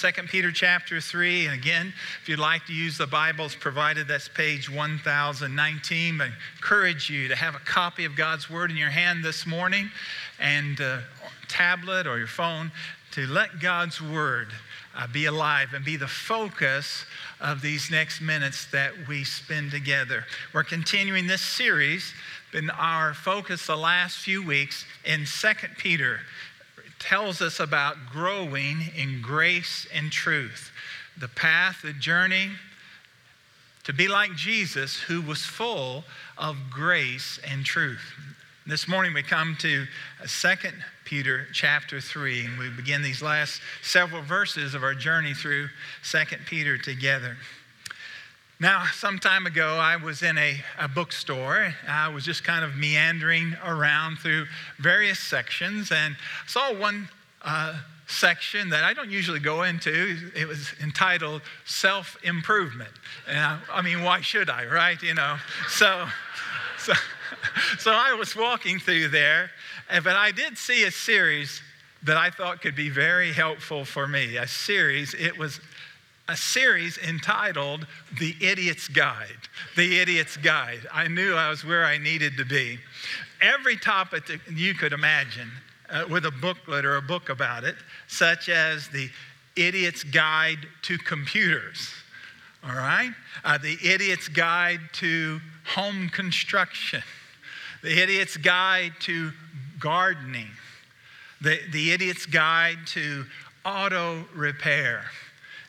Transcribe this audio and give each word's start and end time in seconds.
2 0.00 0.10
Peter 0.28 0.50
chapter 0.50 0.98
3. 0.98 1.44
And 1.44 1.54
again, 1.54 1.92
if 2.22 2.28
you'd 2.28 2.38
like 2.38 2.64
to 2.64 2.72
use 2.72 2.96
the 2.96 3.06
Bibles 3.06 3.54
provided, 3.54 4.08
that's 4.08 4.28
page 4.28 4.70
1019. 4.70 6.20
I 6.22 6.30
encourage 6.56 7.10
you 7.10 7.28
to 7.28 7.36
have 7.36 7.54
a 7.54 7.58
copy 7.58 8.06
of 8.06 8.16
God's 8.16 8.48
Word 8.48 8.70
in 8.70 8.78
your 8.78 8.88
hand 8.88 9.22
this 9.22 9.46
morning 9.46 9.90
and 10.38 10.80
uh, 10.80 11.00
tablet 11.48 12.06
or 12.06 12.16
your 12.16 12.26
phone 12.26 12.72
to 13.10 13.26
let 13.26 13.60
God's 13.60 14.00
Word 14.00 14.48
uh, 14.96 15.06
be 15.06 15.26
alive 15.26 15.74
and 15.74 15.84
be 15.84 15.96
the 15.96 16.08
focus 16.08 17.04
of 17.38 17.60
these 17.60 17.90
next 17.90 18.22
minutes 18.22 18.68
that 18.72 18.92
we 19.06 19.22
spend 19.22 19.70
together. 19.70 20.24
We're 20.54 20.64
continuing 20.64 21.26
this 21.26 21.42
series, 21.42 22.14
been 22.52 22.70
our 22.70 23.12
focus 23.12 23.66
the 23.66 23.76
last 23.76 24.16
few 24.16 24.42
weeks 24.46 24.86
in 25.04 25.26
2 25.26 25.48
Peter 25.76 26.20
tells 27.00 27.42
us 27.42 27.58
about 27.58 27.96
growing 28.12 28.82
in 28.96 29.20
grace 29.20 29.86
and 29.92 30.12
truth. 30.12 30.70
The 31.18 31.28
path, 31.28 31.80
the 31.82 31.92
journey 31.92 32.50
to 33.84 33.92
be 33.92 34.06
like 34.06 34.36
Jesus, 34.36 35.00
who 35.00 35.20
was 35.22 35.44
full 35.44 36.04
of 36.38 36.56
grace 36.70 37.40
and 37.50 37.64
truth. 37.64 38.12
This 38.66 38.86
morning 38.86 39.14
we 39.14 39.22
come 39.22 39.56
to 39.60 39.86
2 40.26 40.48
Peter 41.04 41.46
chapter 41.52 42.00
3, 42.00 42.44
and 42.44 42.58
we 42.58 42.68
begin 42.68 43.02
these 43.02 43.22
last 43.22 43.60
several 43.82 44.22
verses 44.22 44.74
of 44.74 44.84
our 44.84 44.94
journey 44.94 45.34
through 45.34 45.68
2 46.04 46.18
Peter 46.46 46.78
together. 46.78 47.36
Now, 48.60 48.84
some 48.92 49.18
time 49.18 49.46
ago, 49.46 49.78
I 49.78 49.96
was 49.96 50.22
in 50.22 50.36
a, 50.36 50.60
a 50.78 50.86
bookstore. 50.86 51.74
I 51.88 52.08
was 52.08 52.26
just 52.26 52.44
kind 52.44 52.62
of 52.62 52.76
meandering 52.76 53.56
around 53.64 54.18
through 54.18 54.44
various 54.78 55.18
sections 55.18 55.90
and 55.90 56.14
saw 56.46 56.74
one 56.74 57.08
uh, 57.40 57.78
section 58.06 58.68
that 58.68 58.84
I 58.84 58.92
don't 58.92 59.10
usually 59.10 59.40
go 59.40 59.62
into. 59.62 60.30
It 60.36 60.46
was 60.46 60.74
entitled 60.82 61.40
Self 61.64 62.18
Improvement. 62.22 62.90
And 63.26 63.38
I, 63.38 63.58
I, 63.72 63.80
mean, 63.80 64.02
why 64.02 64.20
should 64.20 64.50
I, 64.50 64.66
right? 64.66 65.02
You 65.02 65.14
know, 65.14 65.38
so, 65.70 66.06
so, 66.78 66.92
so 67.78 67.92
I 67.92 68.12
was 68.12 68.36
walking 68.36 68.78
through 68.78 69.08
there, 69.08 69.50
but 69.88 70.16
I 70.16 70.32
did 70.32 70.58
see 70.58 70.84
a 70.84 70.90
series 70.90 71.62
that 72.02 72.18
I 72.18 72.28
thought 72.28 72.60
could 72.60 72.76
be 72.76 72.90
very 72.90 73.32
helpful 73.32 73.86
for 73.86 74.06
me. 74.06 74.36
A 74.36 74.46
series, 74.46 75.14
it 75.14 75.38
was 75.38 75.60
a 76.30 76.36
series 76.36 76.96
entitled 76.98 77.86
The 78.20 78.36
Idiot's 78.40 78.86
Guide. 78.86 79.48
The 79.76 79.98
Idiot's 79.98 80.36
Guide. 80.36 80.86
I 80.92 81.08
knew 81.08 81.34
I 81.34 81.50
was 81.50 81.64
where 81.64 81.84
I 81.84 81.98
needed 81.98 82.36
to 82.36 82.44
be. 82.44 82.78
Every 83.40 83.76
topic 83.76 84.26
that 84.26 84.38
you 84.48 84.74
could 84.74 84.92
imagine 84.92 85.50
uh, 85.90 86.04
with 86.08 86.26
a 86.26 86.30
booklet 86.30 86.84
or 86.84 86.96
a 86.96 87.02
book 87.02 87.30
about 87.30 87.64
it, 87.64 87.74
such 88.06 88.48
as 88.48 88.86
The 88.88 89.10
Idiot's 89.56 90.04
Guide 90.04 90.68
to 90.82 90.98
Computers. 90.98 91.90
All 92.62 92.76
right? 92.76 93.10
Uh, 93.44 93.58
the 93.58 93.76
Idiot's 93.82 94.28
Guide 94.28 94.80
to 94.94 95.40
Home 95.74 96.08
Construction. 96.10 97.02
The 97.82 98.00
Idiot's 98.00 98.36
Guide 98.36 98.92
to 99.00 99.32
Gardening. 99.80 100.50
The, 101.40 101.58
the 101.72 101.90
Idiot's 101.90 102.26
Guide 102.26 102.78
to 102.88 103.24
Auto 103.64 104.26
Repair. 104.32 105.06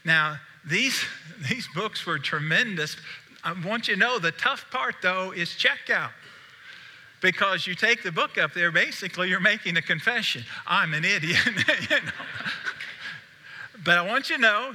Now, 0.05 0.37
these, 0.65 1.03
these 1.49 1.67
books 1.73 2.05
were 2.05 2.19
tremendous. 2.19 2.95
I 3.43 3.53
want 3.65 3.87
you 3.87 3.95
to 3.95 3.99
know 3.99 4.19
the 4.19 4.31
tough 4.31 4.65
part, 4.71 4.95
though, 5.01 5.31
is 5.31 5.49
checkout. 5.49 6.11
Because 7.21 7.67
you 7.67 7.75
take 7.75 8.01
the 8.03 8.11
book 8.11 8.37
up 8.37 8.53
there, 8.53 8.71
basically, 8.71 9.29
you're 9.29 9.39
making 9.39 9.77
a 9.77 9.81
confession. 9.81 10.43
I'm 10.65 10.93
an 10.93 11.05
idiot. 11.05 11.37
you 11.45 11.95
know? 11.95 12.11
But 13.83 13.97
I 13.97 14.01
want 14.01 14.29
you 14.29 14.37
to 14.37 14.41
know 14.41 14.73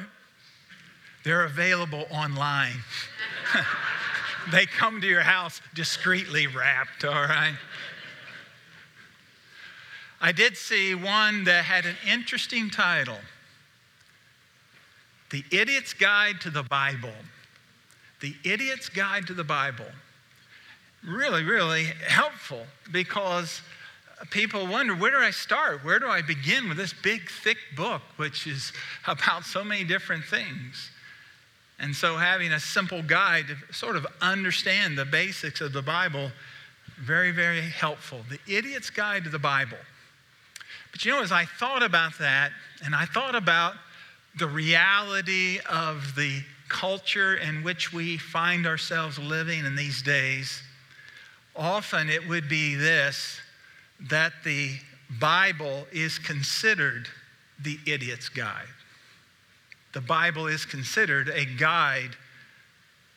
they're 1.24 1.44
available 1.44 2.06
online. 2.10 2.76
they 4.52 4.66
come 4.66 5.00
to 5.00 5.06
your 5.06 5.22
house 5.22 5.60
discreetly 5.74 6.46
wrapped, 6.46 7.04
all 7.04 7.14
right? 7.14 7.56
I 10.20 10.32
did 10.32 10.56
see 10.56 10.94
one 10.94 11.44
that 11.44 11.64
had 11.64 11.84
an 11.84 11.96
interesting 12.08 12.70
title 12.70 13.18
the 15.30 15.44
Idiot's 15.50 15.92
Guide 15.92 16.40
to 16.42 16.50
the 16.50 16.62
Bible. 16.62 17.14
The 18.20 18.34
Idiot's 18.44 18.88
Guide 18.88 19.26
to 19.26 19.34
the 19.34 19.44
Bible. 19.44 19.86
Really, 21.06 21.44
really 21.44 21.84
helpful 22.06 22.66
because 22.90 23.60
people 24.30 24.66
wonder 24.66 24.94
where 24.94 25.10
do 25.10 25.18
I 25.18 25.30
start? 25.30 25.84
Where 25.84 25.98
do 25.98 26.06
I 26.06 26.22
begin 26.22 26.68
with 26.68 26.78
this 26.78 26.92
big, 26.92 27.28
thick 27.30 27.58
book, 27.76 28.02
which 28.16 28.46
is 28.46 28.72
about 29.06 29.44
so 29.44 29.62
many 29.62 29.84
different 29.84 30.24
things? 30.24 30.90
And 31.78 31.94
so, 31.94 32.16
having 32.16 32.52
a 32.52 32.60
simple 32.60 33.02
guide 33.02 33.46
to 33.48 33.74
sort 33.74 33.96
of 33.96 34.06
understand 34.22 34.96
the 34.96 35.04
basics 35.04 35.60
of 35.60 35.74
the 35.74 35.82
Bible, 35.82 36.32
very, 36.98 37.30
very 37.30 37.60
helpful. 37.60 38.22
The 38.30 38.38
Idiot's 38.50 38.88
Guide 38.88 39.24
to 39.24 39.30
the 39.30 39.38
Bible. 39.38 39.76
But 40.90 41.04
you 41.04 41.12
know, 41.12 41.22
as 41.22 41.32
I 41.32 41.44
thought 41.44 41.82
about 41.82 42.18
that, 42.18 42.52
and 42.82 42.94
I 42.94 43.04
thought 43.04 43.34
about 43.34 43.74
the 44.36 44.46
reality 44.46 45.58
of 45.70 46.14
the 46.14 46.42
culture 46.68 47.36
in 47.36 47.62
which 47.62 47.92
we 47.92 48.18
find 48.18 48.66
ourselves 48.66 49.18
living 49.18 49.64
in 49.64 49.76
these 49.76 50.02
days, 50.02 50.62
often 51.54 52.10
it 52.10 52.28
would 52.28 52.48
be 52.48 52.74
this 52.74 53.40
that 54.08 54.32
the 54.44 54.70
Bible 55.18 55.86
is 55.90 56.18
considered 56.18 57.08
the 57.62 57.78
idiot's 57.86 58.28
guide. 58.28 58.66
The 59.94 60.00
Bible 60.02 60.46
is 60.46 60.66
considered 60.66 61.28
a 61.28 61.46
guide 61.46 62.16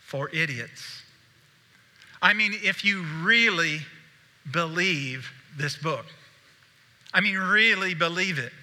for 0.05 0.29
idiots. 0.29 1.03
I 2.21 2.33
mean, 2.33 2.53
if 2.63 2.85
you 2.85 3.03
really 3.21 3.79
believe 4.51 5.29
this 5.57 5.75
book, 5.75 6.05
I 7.13 7.21
mean, 7.21 7.37
really 7.37 7.93
believe 7.93 8.39
it, 8.39 8.53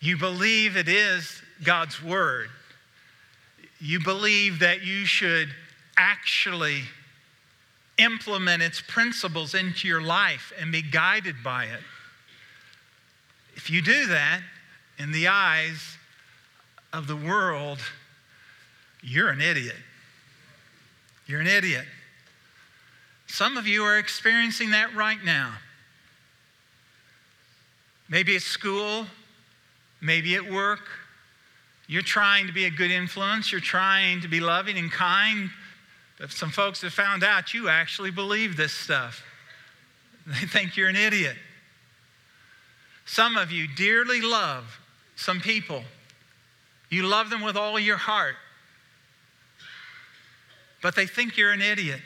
you 0.00 0.16
believe 0.16 0.76
it 0.76 0.88
is 0.88 1.42
God's 1.64 2.02
word. 2.02 2.48
You 3.80 4.02
believe 4.02 4.60
that 4.60 4.84
you 4.84 5.04
should 5.04 5.48
actually 5.96 6.82
implement 7.98 8.62
its 8.62 8.80
principles 8.80 9.54
into 9.54 9.88
your 9.88 10.02
life 10.02 10.52
and 10.60 10.70
be 10.70 10.82
guided 10.82 11.36
by 11.42 11.64
it. 11.64 11.80
If 13.54 13.70
you 13.70 13.80
do 13.80 14.06
that, 14.06 14.40
in 14.98 15.12
the 15.12 15.28
eyes 15.28 15.96
of 16.92 17.06
the 17.06 17.16
world, 17.16 17.78
you're 19.02 19.28
an 19.28 19.40
idiot. 19.40 19.76
You're 21.26 21.40
an 21.40 21.46
idiot. 21.46 21.84
Some 23.26 23.56
of 23.56 23.66
you 23.66 23.82
are 23.84 23.98
experiencing 23.98 24.70
that 24.70 24.94
right 24.94 25.22
now. 25.24 25.54
Maybe 28.08 28.36
at 28.36 28.42
school, 28.42 29.06
maybe 30.00 30.34
at 30.34 30.50
work. 30.50 30.80
You're 31.88 32.02
trying 32.02 32.46
to 32.46 32.52
be 32.52 32.64
a 32.64 32.70
good 32.70 32.90
influence, 32.90 33.52
you're 33.52 33.60
trying 33.60 34.20
to 34.22 34.28
be 34.28 34.40
loving 34.40 34.76
and 34.76 34.90
kind. 34.90 35.50
But 36.18 36.32
some 36.32 36.50
folks 36.50 36.82
have 36.82 36.92
found 36.92 37.22
out 37.22 37.54
you 37.54 37.68
actually 37.68 38.10
believe 38.10 38.56
this 38.56 38.72
stuff. 38.72 39.22
They 40.26 40.46
think 40.46 40.76
you're 40.76 40.88
an 40.88 40.96
idiot. 40.96 41.36
Some 43.04 43.36
of 43.36 43.52
you 43.52 43.68
dearly 43.68 44.20
love 44.20 44.80
some 45.14 45.40
people. 45.40 45.84
You 46.90 47.04
love 47.04 47.30
them 47.30 47.42
with 47.42 47.56
all 47.56 47.78
your 47.78 47.96
heart. 47.96 48.34
But 50.82 50.96
they 50.96 51.06
think 51.06 51.36
you're 51.36 51.52
an 51.52 51.62
idiot 51.62 52.00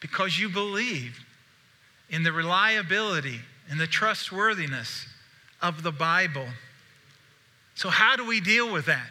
because 0.00 0.38
you 0.38 0.50
believe 0.50 1.18
in 2.10 2.22
the 2.22 2.32
reliability 2.32 3.40
and 3.70 3.80
the 3.80 3.86
trustworthiness 3.86 5.06
of 5.62 5.82
the 5.82 5.92
Bible. 5.92 6.46
So, 7.74 7.88
how 7.88 8.16
do 8.16 8.26
we 8.26 8.40
deal 8.40 8.72
with 8.72 8.86
that? 8.86 9.06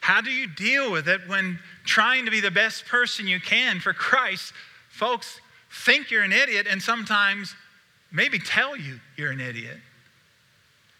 How 0.00 0.20
do 0.20 0.30
you 0.30 0.46
deal 0.46 0.92
with 0.92 1.08
it 1.08 1.22
when 1.26 1.58
trying 1.84 2.26
to 2.26 2.30
be 2.30 2.40
the 2.40 2.50
best 2.50 2.86
person 2.86 3.26
you 3.26 3.40
can 3.40 3.80
for 3.80 3.92
Christ, 3.92 4.52
folks 4.88 5.40
think 5.84 6.10
you're 6.10 6.22
an 6.22 6.32
idiot 6.32 6.66
and 6.70 6.80
sometimes 6.80 7.54
maybe 8.12 8.38
tell 8.38 8.76
you 8.76 9.00
you're 9.16 9.32
an 9.32 9.40
idiot? 9.40 9.78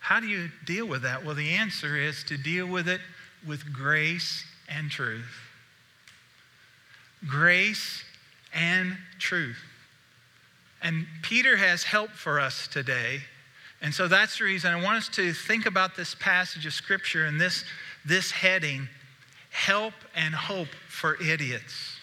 How 0.01 0.21
do 0.21 0.27
you 0.27 0.51
deal 0.65 0.87
with 0.87 1.03
that? 1.03 1.25
Well, 1.25 1.35
the 1.35 1.51
answer 1.51 1.97
is 1.97 2.25
to 2.25 2.37
deal 2.37 2.67
with 2.67 2.89
it 2.89 3.01
with 3.47 3.73
grace 3.73 4.45
and 4.69 4.91
truth. 4.91 5.41
Grace 7.29 8.05
and 8.55 8.97
truth. 9.19 9.59
And 10.83 11.07
Peter 11.23 11.57
has 11.57 11.85
help 11.85 12.11
for 12.11 12.41
us 12.41 12.69
today 12.69 13.21
and 13.83 13.93
so 13.93 14.09
that's 14.09 14.39
the 14.39 14.45
reason 14.45 14.73
I 14.73 14.83
want 14.83 14.97
us 14.99 15.09
to 15.11 15.33
think 15.33 15.67
about 15.67 15.97
this 15.97 16.15
passage 16.15 16.67
of 16.67 16.73
Scripture 16.73 17.27
and 17.27 17.41
this, 17.41 17.65
this 18.05 18.31
heading 18.31 18.89
Help 19.51 19.95
and 20.15 20.35
Hope 20.35 20.69
for 20.89 21.21
Idiots. 21.23 21.97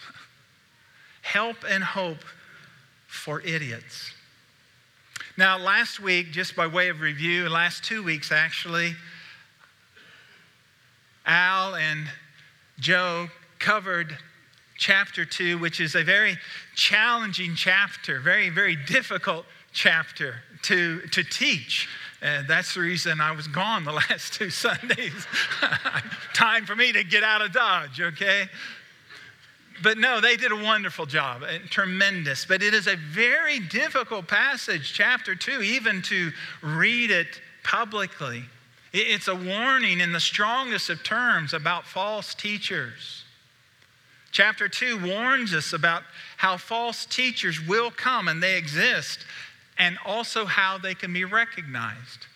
Help 1.22 1.58
and 1.68 1.82
Hope 1.82 2.24
for 3.06 3.40
Idiots. 3.40 4.12
Now, 5.36 5.58
last 5.58 6.00
week, 6.00 6.30
just 6.30 6.54
by 6.54 6.66
way 6.66 6.88
of 6.88 7.00
review, 7.00 7.48
last 7.48 7.84
two 7.84 8.02
weeks 8.02 8.30
actually, 8.30 8.94
Al 11.26 11.74
and 11.74 12.08
Joe 12.78 13.28
covered 13.58 14.16
chapter 14.76 15.24
2, 15.24 15.58
which 15.58 15.80
is 15.80 15.94
a 15.94 16.04
very 16.04 16.36
challenging 16.74 17.54
chapter, 17.54 18.20
very, 18.20 18.48
very 18.48 18.76
difficult 18.76 19.46
chapter 19.72 20.36
to, 20.64 21.00
to 21.00 21.22
teach. 21.22 21.88
And 22.22 22.48
that's 22.48 22.74
the 22.74 22.80
reason 22.80 23.20
I 23.20 23.32
was 23.32 23.46
gone 23.46 23.84
the 23.84 23.92
last 24.10 24.34
two 24.34 24.50
Sundays. 24.50 25.26
Time 26.34 26.64
for 26.64 26.74
me 26.74 26.92
to 26.92 27.04
get 27.04 27.22
out 27.22 27.42
of 27.42 27.52
Dodge, 27.52 28.00
okay? 28.00 28.48
But 29.82 29.98
no, 29.98 30.20
they 30.20 30.36
did 30.36 30.52
a 30.52 30.56
wonderful 30.56 31.06
job, 31.06 31.42
eh, 31.42 31.58
tremendous. 31.68 32.46
But 32.46 32.62
it 32.62 32.74
is 32.74 32.86
a 32.86 32.96
very 32.96 33.58
difficult 33.60 34.28
passage, 34.28 34.92
chapter 34.94 35.34
2, 35.34 35.62
even 35.62 36.00
to 36.02 36.30
read 36.62 37.10
it 37.10 37.40
publicly. 37.62 38.44
It's 38.92 39.28
a 39.28 39.34
warning 39.34 40.00
in 40.00 40.12
the 40.12 40.20
strongest 40.20 40.88
of 40.88 41.02
terms 41.02 41.52
about 41.52 41.84
false 41.84 42.34
teachers. 42.34 43.24
Chapter 44.30 44.68
2 44.68 45.04
warns 45.06 45.52
us 45.52 45.72
about 45.72 46.04
how 46.36 46.56
false 46.56 47.04
teachers 47.04 47.60
will 47.60 47.90
come 47.90 48.28
and 48.28 48.42
they 48.42 48.56
exist, 48.56 49.26
and 49.78 49.98
also 50.04 50.44
how 50.44 50.78
they 50.78 50.94
can 50.94 51.12
be 51.12 51.24
recognized. 51.24 52.26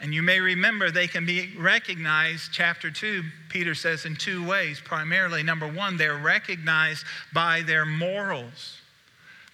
And 0.00 0.12
you 0.12 0.22
may 0.22 0.40
remember 0.40 0.90
they 0.90 1.06
can 1.06 1.24
be 1.24 1.54
recognized, 1.56 2.52
chapter 2.52 2.90
2, 2.90 3.22
Peter 3.48 3.74
says, 3.74 4.04
in 4.04 4.16
two 4.16 4.46
ways. 4.46 4.80
Primarily, 4.84 5.42
number 5.42 5.66
one, 5.66 5.96
they're 5.96 6.18
recognized 6.18 7.04
by 7.32 7.62
their 7.62 7.86
morals. 7.86 8.78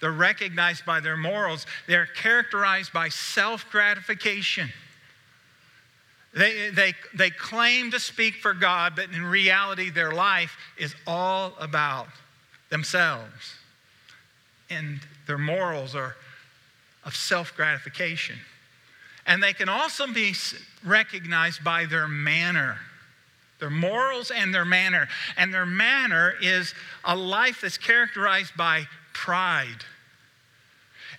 They're 0.01 0.11
recognized 0.11 0.85
by 0.85 0.99
their 0.99 1.15
morals. 1.15 1.65
They're 1.87 2.07
characterized 2.07 2.91
by 2.91 3.09
self 3.09 3.69
gratification. 3.69 4.69
They, 6.33 6.69
they, 6.69 6.93
they 7.13 7.29
claim 7.29 7.91
to 7.91 7.99
speak 7.99 8.35
for 8.35 8.53
God, 8.53 8.93
but 8.95 9.11
in 9.11 9.23
reality, 9.23 9.89
their 9.89 10.11
life 10.11 10.57
is 10.77 10.95
all 11.05 11.53
about 11.59 12.07
themselves. 12.69 13.55
And 14.69 15.01
their 15.27 15.37
morals 15.37 15.93
are 15.93 16.15
of 17.05 17.15
self 17.15 17.55
gratification. 17.55 18.37
And 19.25 19.41
they 19.41 19.53
can 19.53 19.69
also 19.69 20.07
be 20.07 20.33
recognized 20.83 21.63
by 21.63 21.85
their 21.85 22.07
manner, 22.07 22.77
their 23.59 23.69
morals 23.69 24.31
and 24.31 24.53
their 24.53 24.65
manner. 24.65 25.07
And 25.37 25.53
their 25.53 25.65
manner 25.65 26.33
is 26.41 26.73
a 27.03 27.15
life 27.15 27.61
that's 27.61 27.77
characterized 27.77 28.55
by 28.57 28.85
pride, 29.13 29.85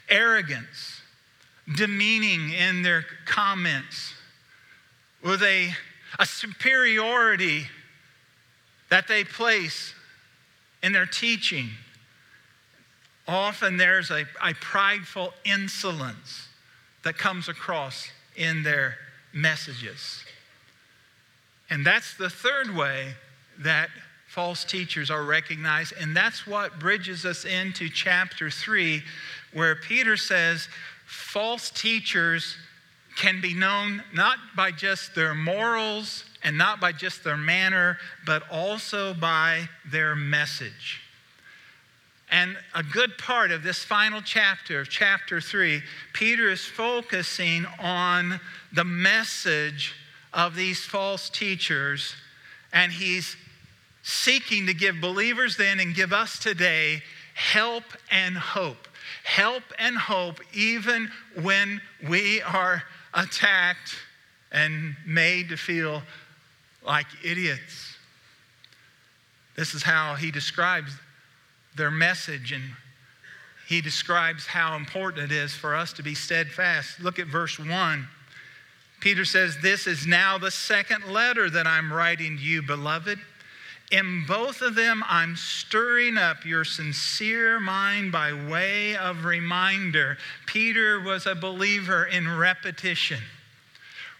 arrogance, 0.09 1.01
demeaning 1.77 2.53
in 2.53 2.83
their 2.83 3.05
comments, 3.25 4.15
with 5.23 5.43
a, 5.43 5.71
a 6.19 6.27
superiority 6.27 7.67
that 8.91 9.07
they 9.07 9.23
place 9.23 9.95
in 10.83 10.93
their 10.93 11.07
teaching. 11.07 11.71
Often 13.29 13.77
there's 13.77 14.11
a, 14.11 14.25
a 14.43 14.55
prideful 14.55 15.33
insolence 15.45 16.49
that 17.05 17.19
comes 17.19 17.49
across 17.49 18.09
in 18.37 18.63
their 18.63 18.97
messages. 19.33 20.25
And 21.71 21.87
that's 21.87 22.17
the 22.17 22.31
third 22.31 22.75
way 22.75 23.15
that 23.59 23.89
false 24.29 24.65
teachers 24.65 25.11
are 25.11 25.25
recognized. 25.25 25.93
And 26.01 26.17
that's 26.17 26.47
what 26.47 26.79
bridges 26.79 27.25
us 27.25 27.45
into 27.45 27.89
chapter 27.89 28.51
3, 28.51 29.03
where 29.53 29.77
Peter 29.77 30.17
says 30.17 30.69
false 31.07 31.71
teachers 31.71 32.57
can 33.17 33.41
be 33.41 33.53
known 33.55 34.03
not 34.15 34.39
by 34.57 34.71
just 34.71 35.15
their 35.15 35.35
morals 35.35 36.25
and 36.43 36.57
not 36.57 36.81
by 36.81 36.93
just 36.93 37.23
their 37.25 37.37
manner, 37.37 37.99
but 38.27 38.43
also 38.51 39.15
by 39.15 39.69
their 39.91 40.17
message. 40.17 41.01
And 42.33 42.57
a 42.75 42.83
good 42.83 43.19
part 43.19 43.51
of 43.53 43.63
this 43.63 43.85
final 43.85 44.23
chapter, 44.23 44.87
chapter 44.87 45.39
three, 45.39 45.83
Peter 46.15 46.49
is 46.49 46.65
focusing 46.65 47.67
on 47.79 48.41
the 48.73 48.85
message 48.85 49.95
of 50.33 50.57
these 50.57 50.83
false 50.83 51.29
teachers, 51.29 52.15
and 52.73 52.91
he's 52.91 53.37
seeking 54.03 54.65
to 54.67 54.73
give 54.73 54.99
believers 54.99 55.59
then 55.59 55.79
and 55.79 55.95
give 55.95 56.15
us 56.15 56.39
today 56.39 57.03
help 57.35 57.85
and 58.11 58.35
hope. 58.35 58.89
Help 59.25 59.63
and 59.79 59.95
hope 59.97 60.41
even 60.55 61.11
when 61.43 61.83
we 62.09 62.41
are 62.41 62.83
attacked 63.13 63.95
and 64.51 64.97
made 65.07 65.51
to 65.51 65.57
feel 65.59 66.03
like 66.83 67.07
idiots. 67.23 67.95
This 69.55 69.75
is 69.75 69.83
how 69.83 70.15
he 70.15 70.31
describes 70.31 70.93
their 71.77 71.91
message 71.91 72.53
and 72.53 72.63
he 73.69 73.81
describes 73.81 74.47
how 74.47 74.77
important 74.77 75.33
it 75.33 75.35
is 75.35 75.55
for 75.55 75.75
us 75.75 75.93
to 75.95 76.03
be 76.03 76.15
steadfast. 76.15 77.01
Look 77.01 77.19
at 77.19 77.27
verse 77.27 77.59
1. 77.59 78.09
Peter 79.01 79.25
says, 79.25 79.57
This 79.63 79.87
is 79.87 80.07
now 80.07 80.39
the 80.39 80.51
second 80.51 81.07
letter 81.07 81.49
that 81.51 81.67
I'm 81.67 81.93
writing 81.93 82.37
to 82.37 82.43
you, 82.43 82.63
beloved. 82.63 83.19
In 83.91 84.25
both 84.27 84.63
of 84.63 84.75
them, 84.75 85.05
I'm 85.09 85.37
stirring 85.37 86.17
up 86.17 86.47
your 86.47 86.65
sincere 86.65 87.61
mind 87.61 88.11
by 88.11 88.33
way 88.33 88.97
of 88.97 89.25
reminder. 89.25 90.17
Peter 90.47 91.01
was 91.01 91.27
a 91.27 91.35
believer 91.35 92.07
in 92.07 92.39
repetition, 92.39 93.21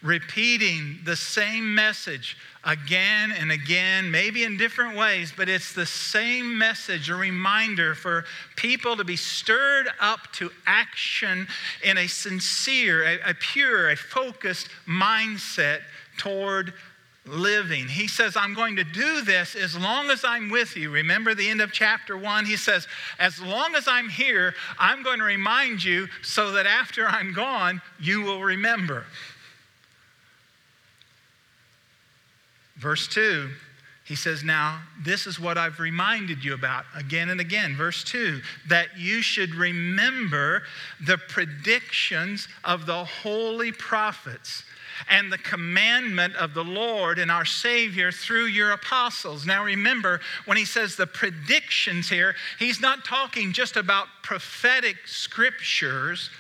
repeating 0.03 0.99
the 1.05 1.17
same 1.17 1.75
message 1.75 2.37
again 2.65 3.33
and 3.33 3.51
again, 3.51 4.11
maybe 4.11 4.45
in 4.45 4.57
different 4.57 4.97
ways, 4.97 5.33
but 5.37 5.49
it's 5.49 5.73
the 5.73 5.87
same 5.87 6.57
message, 6.57 7.11
a 7.11 7.15
reminder 7.15 7.95
for 7.95 8.25
people 8.57 8.97
to 8.97 9.05
be 9.05 9.17
stirred 9.17 9.89
up 10.01 10.21
to 10.33 10.51
action 10.67 11.47
in 11.83 11.99
a 11.99 12.07
sincere, 12.07 13.05
a, 13.05 13.31
a 13.31 13.35
pure, 13.35 13.91
a 13.91 13.97
focused 13.97 14.69
mindset 14.87 15.81
toward 16.19 16.73
living. 17.25 17.87
He 17.87 18.09
says, 18.09 18.37
I'm 18.37 18.55
going 18.55 18.77
to 18.77 18.85
do 18.85 19.23
this 19.23 19.55
as 19.55 19.77
long 19.77 20.11
as 20.11 20.25
I'm 20.25 20.51
with 20.51 20.77
you. 20.77 20.91
Remember 20.91 21.35
the 21.35 21.49
end 21.49 21.61
of 21.61 21.73
chapter 21.73 22.17
one? 22.17 22.45
He 22.45 22.57
says, 22.57 22.89
As 23.19 23.41
long 23.41 23.75
as 23.77 23.87
I'm 23.87 24.09
here, 24.09 24.55
I'm 24.79 25.03
going 25.03 25.19
to 25.19 25.25
remind 25.25 25.85
you 25.85 26.09
so 26.23 26.53
that 26.53 26.67
after 26.67 27.07
I'm 27.07 27.33
gone, 27.33 27.81
you 28.01 28.23
will 28.23 28.43
remember. 28.43 29.05
Verse 32.83 33.07
2, 33.07 33.49
he 34.05 34.17
says, 34.17 34.43
Now, 34.43 34.81
this 35.05 35.29
is 35.29 35.39
what 35.39 35.57
I've 35.57 35.79
reminded 35.79 36.45
you 36.45 36.53
about 36.53 36.85
again 36.97 37.31
and 37.31 37.41
again. 37.41 37.77
Verse 37.77 38.03
2 38.03 38.41
that 38.69 38.99
you 38.99 39.23
should 39.23 39.55
remember 39.55 40.65
the 41.07 41.17
predictions 41.17 42.49
of 42.65 42.87
the 42.87 43.05
holy 43.05 43.71
prophets 43.71 44.65
and 45.09 45.33
the 45.33 45.39
commandment 45.39 46.35
of 46.37 46.55
the 46.55 46.65
Lord 46.65 47.21
and 47.21 47.31
our 47.31 47.45
Savior 47.45 48.11
through 48.11 48.47
your 48.47 48.73
apostles. 48.73 49.47
Now, 49.47 49.65
remember, 49.65 50.21
when 50.45 50.57
he 50.57 50.65
says 50.65 50.97
the 50.97 51.07
predictions 51.07 52.09
here, 52.09 52.35
he's 52.59 52.81
not 52.81 53.05
talking 53.05 53.53
just 53.53 53.77
about 53.77 54.09
prophetic 54.23 54.97
scriptures 55.07 56.31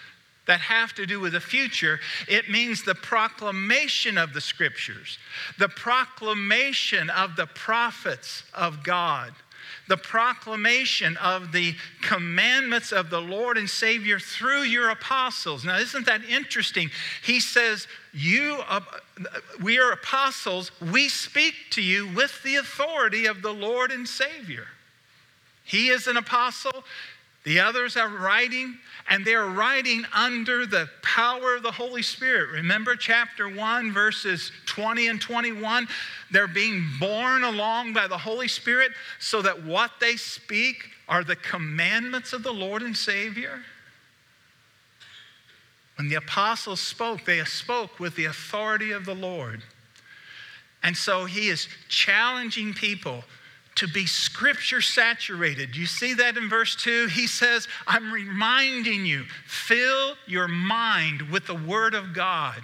that 0.52 0.60
have 0.60 0.92
to 0.92 1.06
do 1.06 1.18
with 1.18 1.32
the 1.32 1.40
future, 1.40 1.98
it 2.28 2.50
means 2.50 2.82
the 2.82 2.94
proclamation 2.94 4.18
of 4.18 4.34
the 4.34 4.40
scriptures, 4.40 5.16
the 5.58 5.68
proclamation 5.70 7.08
of 7.08 7.36
the 7.36 7.46
prophets 7.46 8.44
of 8.52 8.84
God, 8.84 9.32
the 9.88 9.96
proclamation 9.96 11.16
of 11.16 11.52
the 11.52 11.74
commandments 12.02 12.92
of 12.92 13.08
the 13.08 13.20
Lord 13.20 13.56
and 13.56 13.68
Savior 13.68 14.18
through 14.18 14.64
your 14.64 14.90
apostles. 14.90 15.64
Now, 15.64 15.78
isn't 15.78 16.04
that 16.04 16.22
interesting? 16.26 16.90
He 17.24 17.40
says, 17.40 17.86
You, 18.12 18.60
uh, 18.68 18.80
we 19.62 19.78
are 19.78 19.92
apostles, 19.92 20.70
we 20.92 21.08
speak 21.08 21.54
to 21.70 21.80
you 21.80 22.08
with 22.08 22.42
the 22.42 22.56
authority 22.56 23.24
of 23.24 23.40
the 23.40 23.54
Lord 23.54 23.90
and 23.90 24.06
Savior. 24.06 24.66
He 25.64 25.88
is 25.88 26.08
an 26.08 26.18
apostle, 26.18 26.84
the 27.44 27.58
others 27.58 27.96
are 27.96 28.08
writing, 28.08 28.78
and 29.08 29.24
they're 29.24 29.46
writing 29.46 30.04
under 30.14 30.64
the 30.64 30.88
power 31.02 31.56
of 31.56 31.64
the 31.64 31.72
Holy 31.72 32.02
Spirit. 32.02 32.50
Remember 32.50 32.94
chapter 32.94 33.48
1, 33.48 33.92
verses 33.92 34.52
20 34.66 35.08
and 35.08 35.20
21? 35.20 35.88
They're 36.30 36.46
being 36.46 36.84
borne 37.00 37.42
along 37.42 37.94
by 37.94 38.06
the 38.06 38.18
Holy 38.18 38.46
Spirit 38.46 38.92
so 39.18 39.42
that 39.42 39.64
what 39.64 39.90
they 40.00 40.16
speak 40.16 40.90
are 41.08 41.24
the 41.24 41.36
commandments 41.36 42.32
of 42.32 42.44
the 42.44 42.52
Lord 42.52 42.82
and 42.82 42.96
Savior. 42.96 43.60
When 45.96 46.08
the 46.08 46.14
apostles 46.16 46.80
spoke, 46.80 47.24
they 47.24 47.42
spoke 47.44 47.98
with 47.98 48.14
the 48.14 48.26
authority 48.26 48.92
of 48.92 49.04
the 49.04 49.14
Lord. 49.14 49.62
And 50.82 50.96
so 50.96 51.24
he 51.24 51.48
is 51.48 51.68
challenging 51.88 52.72
people 52.72 53.24
to 53.76 53.88
be 53.88 54.06
scripture 54.06 54.80
saturated. 54.80 55.74
You 55.76 55.86
see 55.86 56.14
that 56.14 56.36
in 56.36 56.48
verse 56.48 56.76
2? 56.76 57.06
He 57.08 57.26
says, 57.26 57.66
I'm 57.86 58.12
reminding 58.12 59.06
you, 59.06 59.24
fill 59.46 60.14
your 60.26 60.48
mind 60.48 61.22
with 61.22 61.46
the 61.46 61.54
Word 61.54 61.94
of 61.94 62.12
God. 62.12 62.60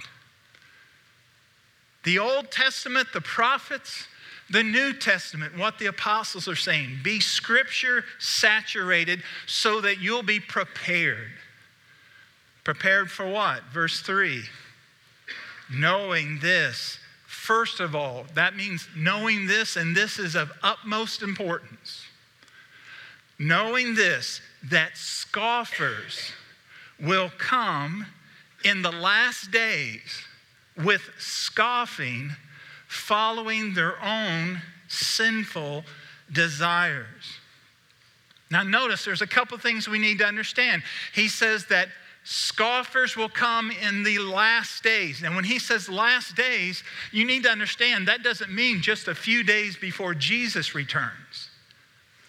The 2.03 2.19
Old 2.19 2.51
Testament, 2.51 3.09
the 3.13 3.21
prophets, 3.21 4.07
the 4.49 4.63
New 4.63 4.93
Testament, 4.93 5.57
what 5.57 5.79
the 5.79 5.87
apostles 5.87 6.47
are 6.47 6.55
saying, 6.55 6.99
be 7.03 7.19
scripture 7.19 8.03
saturated 8.19 9.21
so 9.45 9.81
that 9.81 9.99
you'll 9.99 10.23
be 10.23 10.39
prepared. 10.39 11.31
Prepared 12.63 13.11
for 13.11 13.27
what? 13.27 13.63
Verse 13.73 14.01
3 14.01 14.43
knowing 15.71 16.39
this 16.39 16.98
First 17.49 17.79
of 17.79 17.95
all, 17.95 18.27
that 18.35 18.55
means 18.55 18.87
knowing 18.95 19.47
this, 19.47 19.75
and 19.75 19.97
this 19.97 20.19
is 20.19 20.35
of 20.35 20.51
utmost 20.61 21.23
importance. 21.23 22.05
Knowing 23.39 23.95
this, 23.95 24.39
that 24.65 24.95
scoffers 24.95 26.31
will 26.99 27.31
come 27.39 28.05
in 28.63 28.83
the 28.83 28.91
last 28.91 29.49
days 29.49 30.21
with 30.77 31.01
scoffing, 31.17 32.35
following 32.87 33.73
their 33.73 33.99
own 33.99 34.61
sinful 34.87 35.85
desires. 36.31 37.39
Now, 38.51 38.61
notice 38.61 39.03
there's 39.03 39.23
a 39.23 39.27
couple 39.27 39.57
things 39.57 39.89
we 39.89 39.97
need 39.97 40.19
to 40.19 40.25
understand. 40.25 40.83
He 41.15 41.27
says 41.27 41.65
that 41.65 41.89
Scoffers 42.31 43.17
will 43.17 43.27
come 43.27 43.71
in 43.71 44.03
the 44.03 44.19
last 44.19 44.83
days. 44.83 45.23
And 45.23 45.33
when 45.33 45.45
he 45.45 45.57
says 45.57 45.89
last 45.89 46.35
days, 46.35 46.83
you 47.11 47.25
need 47.25 47.41
to 47.41 47.49
understand 47.49 48.07
that 48.07 48.21
doesn't 48.21 48.51
mean 48.53 48.83
just 48.83 49.07
a 49.07 49.15
few 49.15 49.41
days 49.41 49.75
before 49.75 50.13
Jesus 50.13 50.75
returns, 50.75 51.49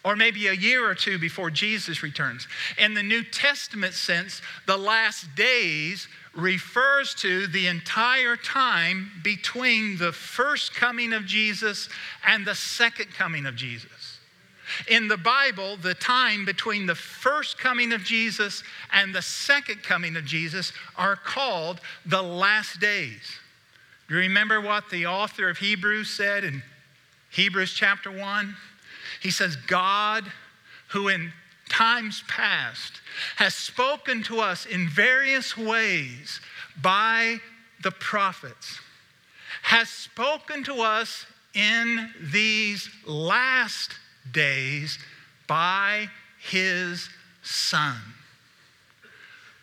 or 0.02 0.16
maybe 0.16 0.46
a 0.46 0.54
year 0.54 0.88
or 0.88 0.94
two 0.94 1.18
before 1.18 1.50
Jesus 1.50 2.02
returns. 2.02 2.48
In 2.78 2.94
the 2.94 3.02
New 3.02 3.22
Testament 3.22 3.92
sense, 3.92 4.40
the 4.66 4.78
last 4.78 5.26
days 5.34 6.08
refers 6.34 7.14
to 7.16 7.46
the 7.48 7.66
entire 7.66 8.36
time 8.36 9.10
between 9.22 9.98
the 9.98 10.12
first 10.12 10.74
coming 10.74 11.12
of 11.12 11.26
Jesus 11.26 11.90
and 12.26 12.46
the 12.46 12.54
second 12.54 13.12
coming 13.12 13.44
of 13.44 13.54
Jesus. 13.54 14.19
In 14.88 15.08
the 15.08 15.16
Bible, 15.16 15.76
the 15.76 15.94
time 15.94 16.44
between 16.44 16.86
the 16.86 16.94
first 16.94 17.58
coming 17.58 17.92
of 17.92 18.02
Jesus 18.02 18.62
and 18.92 19.14
the 19.14 19.22
second 19.22 19.82
coming 19.82 20.16
of 20.16 20.24
Jesus 20.24 20.72
are 20.96 21.16
called 21.16 21.80
the 22.06 22.22
last 22.22 22.80
days. 22.80 23.38
Do 24.08 24.14
you 24.14 24.20
remember 24.20 24.60
what 24.60 24.90
the 24.90 25.06
author 25.06 25.48
of 25.48 25.58
Hebrews 25.58 26.10
said 26.10 26.44
in 26.44 26.62
Hebrews 27.30 27.72
chapter 27.74 28.10
1? 28.10 28.56
He 29.22 29.30
says, 29.30 29.56
God, 29.56 30.24
who 30.88 31.08
in 31.08 31.32
times 31.68 32.24
past 32.26 33.00
has 33.36 33.54
spoken 33.54 34.22
to 34.24 34.40
us 34.40 34.66
in 34.66 34.88
various 34.88 35.56
ways 35.56 36.40
by 36.82 37.38
the 37.82 37.92
prophets, 37.92 38.80
has 39.62 39.88
spoken 39.88 40.64
to 40.64 40.82
us 40.82 41.26
in 41.54 42.10
these 42.32 42.88
last 43.06 43.92
days 44.32 44.98
by 45.46 46.08
his 46.38 47.08
Son. 47.42 47.96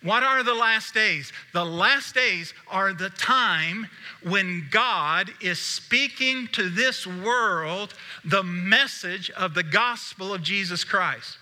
What 0.04 0.24
are 0.24 0.44
the 0.44 0.54
last 0.54 0.94
days? 0.94 1.34
The 1.54 1.66
last 1.66 2.14
days 2.14 2.54
are 2.70 2.94
the 2.94 3.10
time 3.10 3.88
when 4.24 4.68
God 4.70 5.32
is 5.42 5.60
speaking 5.60 6.48
to 6.54 6.70
this 6.70 7.08
world 7.08 7.94
the 8.24 8.44
message 8.44 9.32
of 9.32 9.54
the 9.54 9.64
gospel 9.64 10.34
of 10.34 10.44
Jesus 10.44 10.84
Christ. 10.84 11.38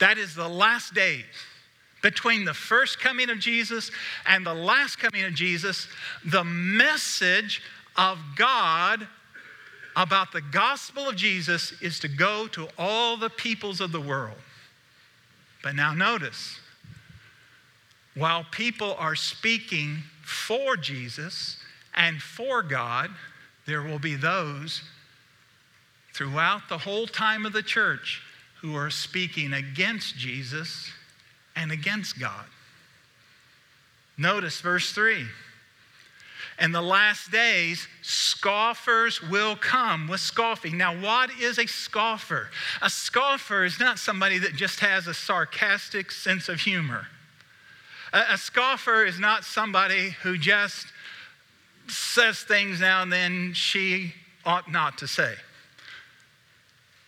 That 0.00 0.16
is 0.16 0.34
the 0.34 0.48
last 0.48 0.94
days. 0.94 1.24
Between 2.02 2.44
the 2.44 2.54
first 2.54 3.00
coming 3.00 3.28
of 3.28 3.40
Jesus 3.40 3.90
and 4.26 4.46
the 4.46 4.54
last 4.54 4.96
coming 4.96 5.24
of 5.24 5.34
Jesus, 5.34 5.88
the 6.24 6.44
message 6.44 7.60
of 7.96 8.18
God 8.36 9.06
about 10.02 10.30
the 10.32 10.40
gospel 10.40 11.08
of 11.08 11.16
Jesus 11.16 11.72
is 11.82 11.98
to 12.00 12.08
go 12.08 12.46
to 12.48 12.68
all 12.78 13.16
the 13.16 13.30
peoples 13.30 13.80
of 13.80 13.90
the 13.90 14.00
world. 14.00 14.36
But 15.62 15.74
now 15.74 15.92
notice, 15.92 16.60
while 18.14 18.44
people 18.50 18.94
are 18.98 19.16
speaking 19.16 19.98
for 20.22 20.76
Jesus 20.76 21.56
and 21.94 22.22
for 22.22 22.62
God, 22.62 23.10
there 23.66 23.82
will 23.82 23.98
be 23.98 24.14
those 24.14 24.82
throughout 26.14 26.68
the 26.68 26.78
whole 26.78 27.06
time 27.06 27.44
of 27.44 27.52
the 27.52 27.62
church 27.62 28.22
who 28.60 28.76
are 28.76 28.90
speaking 28.90 29.52
against 29.52 30.16
Jesus 30.16 30.92
and 31.56 31.72
against 31.72 32.20
God. 32.20 32.46
Notice 34.16 34.60
verse 34.60 34.92
3. 34.92 35.26
And 36.58 36.74
the 36.74 36.82
last 36.82 37.30
days, 37.30 37.86
scoffers 38.48 39.20
will 39.20 39.56
come 39.56 40.08
with 40.08 40.20
scoffing. 40.20 40.78
Now, 40.78 40.98
what 40.98 41.30
is 41.38 41.58
a 41.58 41.66
scoffer? 41.66 42.48
A 42.80 42.88
scoffer 42.88 43.62
is 43.62 43.78
not 43.78 43.98
somebody 43.98 44.38
that 44.38 44.54
just 44.54 44.80
has 44.80 45.06
a 45.06 45.12
sarcastic 45.12 46.10
sense 46.10 46.48
of 46.48 46.58
humor. 46.58 47.08
A, 48.14 48.22
a 48.32 48.38
scoffer 48.38 49.04
is 49.04 49.20
not 49.20 49.44
somebody 49.44 50.16
who 50.22 50.38
just 50.38 50.86
says 51.88 52.38
things 52.40 52.80
now 52.80 53.02
and 53.02 53.12
then 53.12 53.52
she 53.52 54.14
ought 54.46 54.72
not 54.72 54.96
to 54.98 55.06
say. 55.06 55.34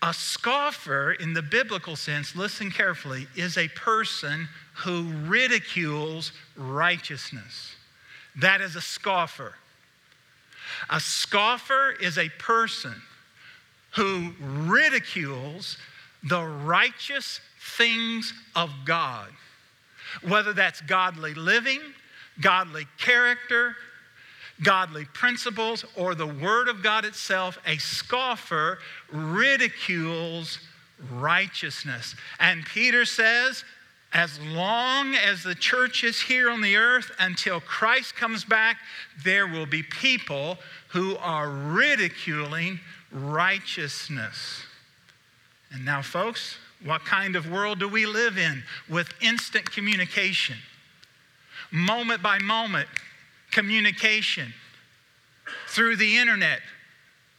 A 0.03 0.13
scoffer, 0.13 1.13
in 1.13 1.33
the 1.33 1.43
biblical 1.43 1.97
sense, 1.97 2.37
listen 2.37 2.71
carefully, 2.71 3.29
is 3.35 3.57
a 3.57 3.69
person 3.69 4.47
who 4.75 5.11
ridicules 5.25 6.33
righteousness. 6.55 7.77
That 8.37 8.61
is 8.61 8.77
a 8.77 8.83
scoffer. 8.83 9.55
A 10.89 11.01
scoffer 11.01 11.95
is 12.01 12.19
a 12.19 12.29
person 12.31 12.95
who 13.97 14.33
ridicules 14.41 15.77
the 16.23 16.43
righteous 16.43 17.41
things 17.77 18.33
of 18.55 18.71
God, 18.85 19.29
whether 20.27 20.53
that's 20.53 20.81
godly 20.83 21.35
living, 21.35 21.81
godly 22.41 22.87
character, 22.99 23.77
godly 24.63 25.07
principles, 25.07 25.85
or 25.97 26.15
the 26.15 26.27
Word 26.27 26.69
of 26.69 26.83
God 26.83 27.05
itself. 27.05 27.59
A 27.67 27.79
scoffer 27.79 28.79
ridicules 29.11 30.59
righteousness. 31.11 32.15
And 32.39 32.65
Peter 32.67 33.05
says, 33.05 33.65
as 34.13 34.41
long 34.41 35.15
as 35.15 35.43
the 35.43 35.55
church 35.55 36.03
is 36.03 36.21
here 36.21 36.51
on 36.51 36.61
the 36.61 36.77
earth 36.77 37.13
until 37.21 37.61
Christ 37.61 38.17
comes 38.17 38.45
back, 38.45 38.79
there 39.25 39.47
will 39.47 39.67
be 39.67 39.83
people 39.83 40.59
who 40.89 41.17
are 41.19 41.49
ridiculing 41.49 42.81
righteousness. 43.13 44.65
And 45.73 45.85
now, 45.85 46.03
folks, 46.03 46.57
what 46.85 47.05
kind 47.05 47.37
of 47.37 47.51
world 47.51 47.79
do 47.79 47.89
we 47.89 48.05
live 48.07 48.37
in 48.37 48.65
with 48.89 49.13
instant 49.21 49.71
communication? 49.71 50.57
Moment 51.71 52.21
by 52.21 52.39
moment 52.39 52.89
communication 53.53 54.53
through 55.69 55.97
the 55.97 56.17
internet, 56.17 56.61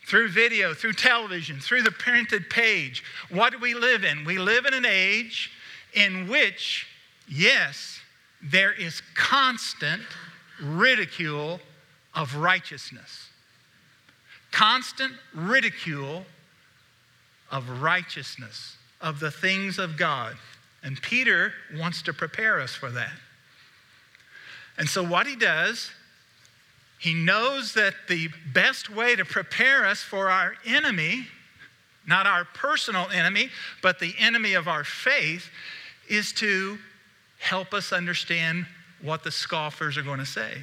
through 0.07 0.29
video, 0.29 0.73
through 0.73 0.93
television, 0.93 1.59
through 1.59 1.81
the 1.81 1.91
printed 1.91 2.49
page. 2.49 3.03
What 3.29 3.51
do 3.51 3.59
we 3.59 3.73
live 3.73 4.05
in? 4.05 4.23
We 4.23 4.37
live 4.37 4.65
in 4.65 4.73
an 4.73 4.85
age 4.85 5.51
in 5.93 6.27
which, 6.27 6.87
yes, 7.27 7.99
there 8.41 8.73
is 8.73 9.01
constant 9.15 10.01
ridicule 10.61 11.59
of 12.13 12.35
righteousness. 12.35 13.29
Constant 14.51 15.13
ridicule 15.33 16.25
of 17.51 17.81
righteousness, 17.81 18.77
of 18.99 19.19
the 19.19 19.31
things 19.31 19.77
of 19.77 19.97
God. 19.97 20.35
And 20.83 21.01
Peter 21.01 21.53
wants 21.75 22.01
to 22.03 22.13
prepare 22.13 22.59
us 22.59 22.73
for 22.73 22.89
that. 22.91 23.11
And 24.77 24.89
so, 24.89 25.03
what 25.03 25.27
he 25.27 25.35
does, 25.35 25.91
he 26.97 27.13
knows 27.13 27.73
that 27.73 27.93
the 28.07 28.29
best 28.53 28.89
way 28.89 29.15
to 29.15 29.25
prepare 29.25 29.85
us 29.85 30.01
for 30.01 30.29
our 30.29 30.55
enemy, 30.65 31.27
not 32.07 32.25
our 32.25 32.45
personal 32.45 33.07
enemy, 33.09 33.49
but 33.81 33.99
the 33.99 34.13
enemy 34.17 34.53
of 34.53 34.67
our 34.67 34.83
faith, 34.83 35.49
is 36.09 36.31
to 36.33 36.77
help 37.39 37.73
us 37.73 37.91
understand 37.91 38.65
what 39.01 39.23
the 39.23 39.31
scoffers 39.31 39.97
are 39.97 40.03
going 40.03 40.19
to 40.19 40.25
say. 40.25 40.53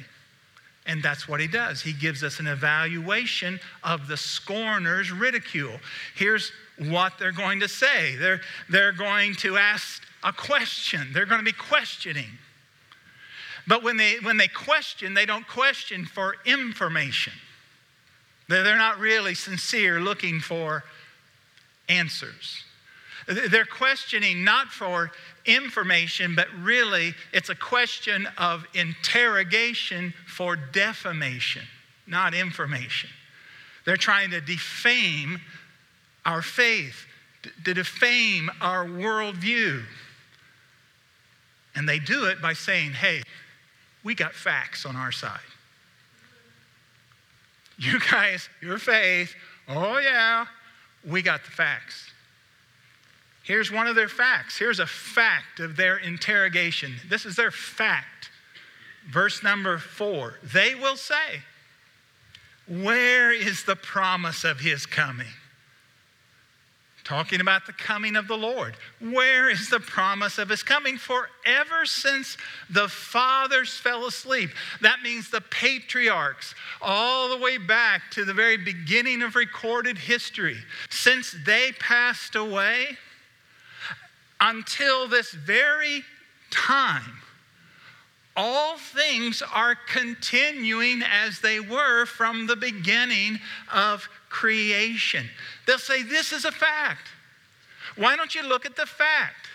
And 0.85 1.03
that's 1.03 1.27
what 1.27 1.39
he 1.39 1.47
does. 1.47 1.81
He 1.81 1.93
gives 1.93 2.23
us 2.23 2.39
an 2.39 2.47
evaluation 2.47 3.59
of 3.83 4.07
the 4.07 4.17
scorner's 4.17 5.11
ridicule. 5.11 5.79
Here's 6.15 6.51
what 6.77 7.13
they're 7.19 7.31
going 7.31 7.59
to 7.59 7.67
say 7.67 8.15
they're, 8.15 8.41
they're 8.69 8.93
going 8.93 9.35
to 9.35 9.57
ask 9.57 10.01
a 10.23 10.33
question, 10.33 11.09
they're 11.13 11.25
going 11.25 11.39
to 11.39 11.45
be 11.45 11.51
questioning. 11.51 12.29
But 13.67 13.83
when 13.83 13.97
they, 13.97 14.15
when 14.23 14.37
they 14.37 14.47
question, 14.47 15.13
they 15.13 15.25
don't 15.25 15.47
question 15.47 16.05
for 16.05 16.35
information. 16.45 17.33
They're, 18.47 18.63
they're 18.63 18.77
not 18.77 18.97
really 18.97 19.35
sincere 19.35 19.99
looking 19.99 20.39
for 20.39 20.83
answers. 21.87 22.63
They're 23.29 23.63
questioning 23.65 24.43
not 24.43 24.69
for 24.69 25.11
information, 25.45 26.33
but 26.35 26.47
really 26.61 27.13
it's 27.31 27.49
a 27.49 27.55
question 27.55 28.27
of 28.39 28.65
interrogation 28.73 30.15
for 30.25 30.55
defamation, 30.55 31.61
not 32.07 32.33
information. 32.33 33.09
They're 33.85 33.97
trying 33.97 34.31
to 34.31 34.41
defame 34.41 35.39
our 36.25 36.41
faith, 36.41 37.05
to 37.65 37.73
defame 37.73 38.49
our 38.61 38.85
worldview. 38.85 39.83
And 41.75 41.87
they 41.87 41.99
do 41.99 42.25
it 42.25 42.41
by 42.41 42.53
saying, 42.53 42.93
hey, 42.93 43.21
we 44.03 44.15
got 44.15 44.33
facts 44.33 44.87
on 44.87 44.95
our 44.95 45.11
side. 45.11 45.39
You 47.77 47.99
guys, 48.11 48.49
your 48.59 48.79
faith, 48.79 49.35
oh 49.67 49.99
yeah, 49.99 50.47
we 51.07 51.21
got 51.21 51.43
the 51.43 51.51
facts. 51.51 52.08
Here's 53.49 53.71
one 53.71 53.87
of 53.87 53.95
their 53.95 54.07
facts. 54.07 54.59
Here's 54.59 54.79
a 54.79 54.85
fact 54.85 55.59
of 55.59 55.75
their 55.75 55.97
interrogation. 55.97 56.93
This 57.09 57.25
is 57.25 57.35
their 57.35 57.49
fact. 57.49 58.29
Verse 59.09 59.41
number 59.41 59.79
four 59.79 60.35
they 60.43 60.75
will 60.75 60.95
say, 60.95 61.41
Where 62.67 63.31
is 63.31 63.63
the 63.63 63.75
promise 63.75 64.43
of 64.43 64.59
his 64.59 64.85
coming? 64.85 65.33
Talking 67.03 67.41
about 67.41 67.65
the 67.65 67.73
coming 67.73 68.15
of 68.15 68.27
the 68.27 68.37
Lord. 68.37 68.75
Where 69.01 69.49
is 69.49 69.67
the 69.67 69.79
promise 69.79 70.37
of 70.37 70.49
his 70.49 70.61
coming? 70.61 70.99
For 70.99 71.27
ever 71.43 71.87
since 71.87 72.37
the 72.69 72.87
fathers 72.87 73.73
fell 73.79 74.05
asleep, 74.05 74.51
that 74.81 75.01
means 75.01 75.31
the 75.31 75.41
patriarchs, 75.41 76.53
all 76.83 77.29
the 77.29 77.43
way 77.43 77.57
back 77.57 78.11
to 78.11 78.25
the 78.25 78.33
very 78.35 78.57
beginning 78.57 79.23
of 79.23 79.35
recorded 79.35 79.97
history, 79.97 80.57
since 80.91 81.35
they 81.47 81.71
passed 81.79 82.35
away, 82.35 82.95
until 84.39 85.07
this 85.07 85.31
very 85.31 86.03
time, 86.49 87.19
all 88.35 88.77
things 88.77 89.43
are 89.53 89.75
continuing 89.75 91.01
as 91.03 91.41
they 91.41 91.59
were 91.59 92.05
from 92.05 92.47
the 92.47 92.55
beginning 92.55 93.39
of 93.73 94.07
creation. 94.29 95.25
They'll 95.67 95.77
say, 95.77 96.03
This 96.03 96.31
is 96.31 96.45
a 96.45 96.51
fact. 96.51 97.07
Why 97.95 98.15
don't 98.15 98.33
you 98.33 98.43
look 98.43 98.65
at 98.65 98.75
the 98.75 98.85
fact? 98.85 99.47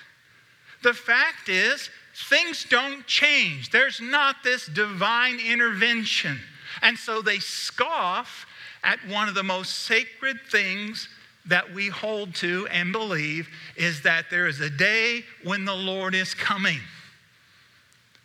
The 0.82 0.92
fact 0.92 1.48
is, 1.48 1.88
things 2.28 2.66
don't 2.68 3.06
change. 3.06 3.70
There's 3.70 4.00
not 4.00 4.36
this 4.44 4.66
divine 4.66 5.40
intervention. 5.40 6.38
And 6.82 6.98
so 6.98 7.22
they 7.22 7.38
scoff 7.38 8.46
at 8.82 8.98
one 9.08 9.28
of 9.28 9.34
the 9.34 9.42
most 9.42 9.84
sacred 9.84 10.40
things 10.50 11.08
that 11.46 11.72
we 11.74 11.88
hold 11.88 12.34
to 12.36 12.66
and 12.70 12.92
believe 12.92 13.48
is 13.76 14.02
that 14.02 14.30
there 14.30 14.46
is 14.46 14.60
a 14.60 14.70
day 14.70 15.24
when 15.42 15.64
the 15.64 15.74
Lord 15.74 16.14
is 16.14 16.34
coming. 16.34 16.80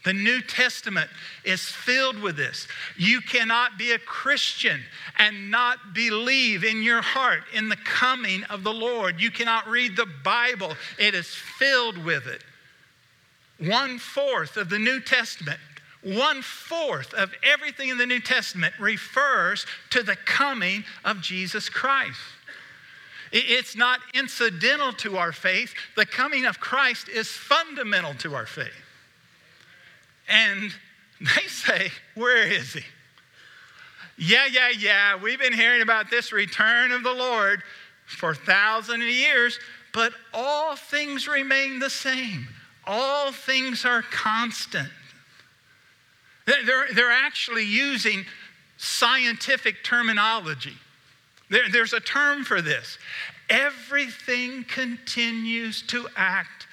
The 0.06 0.14
New 0.14 0.42
Testament 0.42 1.10
is 1.44 1.62
filled 1.62 2.22
with 2.22 2.38
this. 2.38 2.68
You 2.98 3.20
cannot 3.20 3.78
be 3.78 3.92
a 3.92 4.00
Christian 4.00 4.82
and 5.18 5.52
not 5.52 5.94
believe 5.94 6.64
in 6.64 6.82
your 6.82 7.02
heart 7.02 7.44
in 7.54 7.68
the 7.68 7.76
coming 7.76 8.44
of 8.46 8.64
the 8.64 8.74
Lord. 8.74 9.20
You 9.20 9.30
cannot 9.30 9.68
read 9.68 9.98
the 9.98 10.08
Bible, 10.24 10.74
it 10.98 11.16
is 11.16 11.28
filled 11.28 11.98
with 11.98 12.28
it. 12.28 12.44
One 13.60 14.00
fourth 14.00 14.56
of 14.56 14.70
the 14.70 14.80
New 14.80 15.02
Testament, 15.02 15.60
one 16.02 16.42
fourth 16.42 17.14
of 17.14 17.34
everything 17.44 17.90
in 17.90 17.98
the 17.98 18.06
New 18.06 18.22
Testament 18.22 18.74
refers 18.80 19.66
to 19.90 20.02
the 20.02 20.16
coming 20.16 20.86
of 21.04 21.20
Jesus 21.20 21.68
Christ. 21.68 22.18
It's 23.32 23.76
not 23.76 24.00
incidental 24.14 24.92
to 24.94 25.18
our 25.18 25.32
faith. 25.32 25.74
The 25.96 26.06
coming 26.06 26.46
of 26.46 26.60
Christ 26.60 27.10
is 27.10 27.28
fundamental 27.28 28.14
to 28.16 28.36
our 28.36 28.46
faith. 28.46 28.70
And 30.28 30.74
they 31.20 31.48
say, 31.48 31.92
Where 32.16 32.48
is 32.48 32.74
he? 32.74 32.82
Yeah, 34.18 34.48
yeah, 34.48 34.70
yeah. 34.70 35.16
We've 35.16 35.40
been 35.40 35.54
hearing 35.54 35.82
about 35.82 36.10
this 36.10 36.32
return 36.32 36.92
of 36.92 37.04
the 37.04 37.14
Lord 37.14 37.62
for 38.06 38.36
thousands 38.36 39.04
of 39.04 39.10
years, 39.10 39.60
but 39.94 40.12
all 40.34 40.76
things 40.76 41.28
remain 41.28 41.80
the 41.80 41.90
same. 41.90 42.48
All 42.86 43.32
things 43.32 43.86
are 43.86 44.02
constant. 44.02 44.90
They're, 46.46 46.88
they're 46.94 47.12
actually 47.12 47.66
using 47.66 48.26
scientific 48.78 49.84
terminology. 49.84 50.76
There, 51.50 51.70
there's 51.72 51.94
a 51.94 52.00
term 52.00 52.44
for 52.44 52.62
this. 52.62 52.98
Everything 53.50 54.64
continues 54.64 55.82
to 55.88 56.08
act 56.16 56.68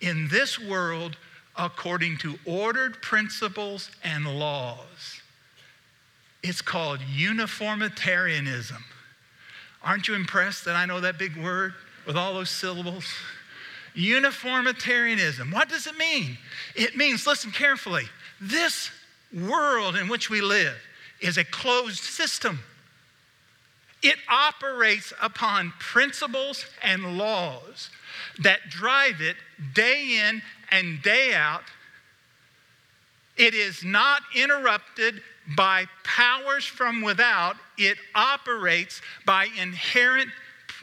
in 0.00 0.28
this 0.28 0.58
world 0.58 1.16
according 1.56 2.16
to 2.18 2.38
ordered 2.44 3.00
principles 3.02 3.90
and 4.02 4.26
laws. 4.26 5.20
It's 6.42 6.62
called 6.62 7.00
uniformitarianism. 7.14 8.82
Aren't 9.82 10.08
you 10.08 10.14
impressed 10.14 10.64
that 10.64 10.76
I 10.76 10.86
know 10.86 11.00
that 11.00 11.18
big 11.18 11.36
word 11.36 11.74
with 12.06 12.16
all 12.16 12.34
those 12.34 12.50
syllables? 12.50 13.04
Uniformitarianism. 13.94 15.50
What 15.50 15.68
does 15.68 15.86
it 15.86 15.96
mean? 15.96 16.38
It 16.74 16.96
means, 16.96 17.26
listen 17.26 17.52
carefully, 17.52 18.04
this 18.40 18.90
world 19.32 19.96
in 19.96 20.08
which 20.08 20.30
we 20.30 20.40
live 20.40 20.76
is 21.20 21.36
a 21.36 21.44
closed 21.44 22.02
system. 22.02 22.58
It 24.02 24.16
operates 24.28 25.12
upon 25.20 25.72
principles 25.78 26.66
and 26.82 27.16
laws 27.16 27.90
that 28.40 28.68
drive 28.68 29.20
it 29.20 29.36
day 29.74 30.18
in 30.28 30.42
and 30.70 31.00
day 31.02 31.34
out. 31.34 31.62
It 33.36 33.54
is 33.54 33.84
not 33.84 34.22
interrupted 34.34 35.22
by 35.56 35.86
powers 36.04 36.64
from 36.64 37.02
without, 37.02 37.56
it 37.78 37.96
operates 38.14 39.00
by 39.24 39.48
inherent 39.58 40.28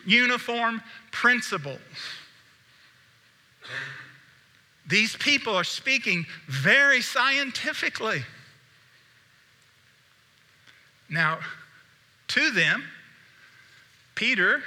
uniform 0.06 0.82
principles. 1.12 1.80
These 4.88 5.16
people 5.18 5.54
are 5.56 5.64
speaking 5.64 6.26
very 6.48 7.02
scientifically. 7.02 8.24
Now, 11.10 11.40
to 12.30 12.52
them, 12.52 12.84
Peter 14.20 14.62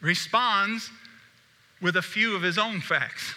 responds 0.00 0.88
with 1.82 1.96
a 1.96 2.02
few 2.02 2.36
of 2.36 2.42
his 2.42 2.58
own 2.58 2.80
facts. 2.80 3.34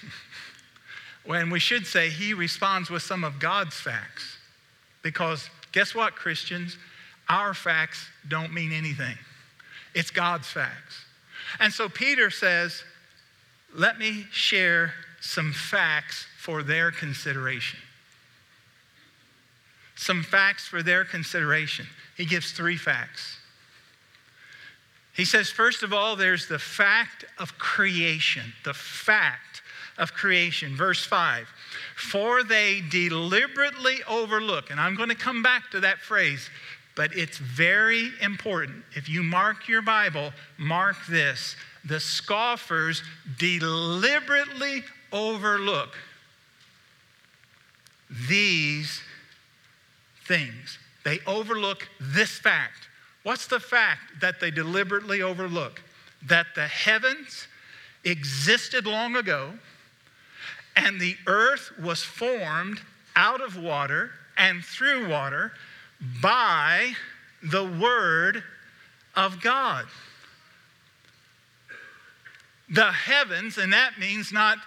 when 1.25 1.49
we 1.49 1.59
should 1.59 1.87
say 1.87 2.09
he 2.09 2.35
responds 2.35 2.91
with 2.91 3.01
some 3.01 3.23
of 3.23 3.39
God's 3.39 3.75
facts. 3.75 4.37
Because 5.01 5.49
guess 5.71 5.95
what, 5.95 6.13
Christians? 6.13 6.77
Our 7.27 7.55
facts 7.55 8.05
don't 8.27 8.53
mean 8.53 8.71
anything, 8.71 9.17
it's 9.95 10.11
God's 10.11 10.47
facts. 10.47 11.05
And 11.59 11.73
so 11.73 11.89
Peter 11.89 12.29
says, 12.29 12.83
Let 13.73 13.97
me 13.97 14.27
share 14.31 14.93
some 15.21 15.53
facts 15.53 16.27
for 16.37 16.61
their 16.61 16.91
consideration. 16.91 17.79
Some 19.95 20.21
facts 20.21 20.67
for 20.67 20.83
their 20.83 21.03
consideration. 21.03 21.87
He 22.15 22.25
gives 22.25 22.51
three 22.51 22.77
facts. 22.77 23.39
He 25.13 25.25
says, 25.25 25.49
first 25.49 25.83
of 25.83 25.93
all, 25.93 26.15
there's 26.15 26.47
the 26.47 26.59
fact 26.59 27.25
of 27.37 27.57
creation, 27.59 28.53
the 28.63 28.73
fact 28.73 29.61
of 29.97 30.13
creation. 30.13 30.75
Verse 30.75 31.05
5 31.05 31.47
For 31.95 32.43
they 32.43 32.81
deliberately 32.89 33.97
overlook, 34.07 34.71
and 34.71 34.79
I'm 34.79 34.95
going 34.95 35.09
to 35.09 35.15
come 35.15 35.43
back 35.43 35.69
to 35.71 35.79
that 35.81 35.99
phrase, 35.99 36.49
but 36.95 37.15
it's 37.15 37.37
very 37.37 38.09
important. 38.21 38.83
If 38.95 39.07
you 39.07 39.21
mark 39.21 39.67
your 39.67 39.83
Bible, 39.83 40.33
mark 40.57 40.97
this. 41.07 41.55
The 41.85 41.99
scoffers 41.99 43.03
deliberately 43.37 44.83
overlook 45.11 45.95
these 48.29 49.01
things. 50.25 50.79
They 51.03 51.19
overlook 51.27 51.87
this 51.99 52.31
fact 52.31 52.87
What's 53.23 53.47
the 53.47 53.59
fact 53.59 54.19
that 54.19 54.39
they 54.39 54.51
deliberately 54.51 55.21
overlook? 55.21 55.81
That 56.27 56.47
the 56.55 56.67
heavens 56.67 57.47
existed 58.03 58.85
long 58.85 59.15
ago, 59.15 59.53
and 60.75 60.99
the 60.99 61.15
earth 61.25 61.71
was 61.81 62.03
formed 62.03 62.81
out 63.15 63.41
of 63.41 63.57
water 63.57 64.11
and 64.37 64.63
through 64.63 65.07
water 65.07 65.53
by 66.21 66.93
the 67.41 67.63
Word 67.63 68.43
of 69.15 69.41
God. 69.41 69.85
The 72.69 72.91
heavens, 72.91 73.57
and 73.57 73.71
that 73.71 73.99
means 73.99 74.31
not 74.31 74.57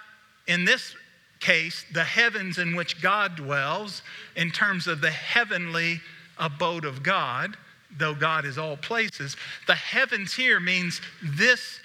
in 0.47 0.65
this 0.65 0.95
case 1.41 1.85
the 1.93 2.05
heavens 2.05 2.59
in 2.59 2.75
which 2.77 3.03
God 3.03 3.37
dwells 3.37 4.03
in 4.37 4.51
terms 4.51 4.87
of 4.87 5.01
the 5.01 5.11
heavenly 5.11 6.01
abode 6.39 6.85
of 6.85 7.03
God 7.03 7.57
though 7.99 8.15
God 8.15 8.45
is 8.45 8.59
all 8.59 8.77
places. 8.77 9.37
The 9.67 9.75
heavens 9.75 10.35
here 10.35 10.61
means 10.61 11.01
this 11.23 11.81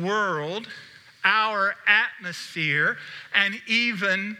world, 0.00 0.66
our 1.24 1.74
atmosphere, 1.86 2.96
and 3.34 3.60
even 3.66 4.36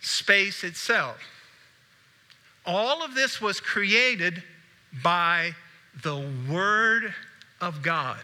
space 0.00 0.64
itself. 0.64 1.18
All 2.66 3.02
of 3.02 3.14
this 3.14 3.40
was 3.40 3.60
created 3.60 4.42
by 5.02 5.52
the 6.02 6.30
Word 6.48 7.14
of 7.60 7.82
God. 7.82 8.20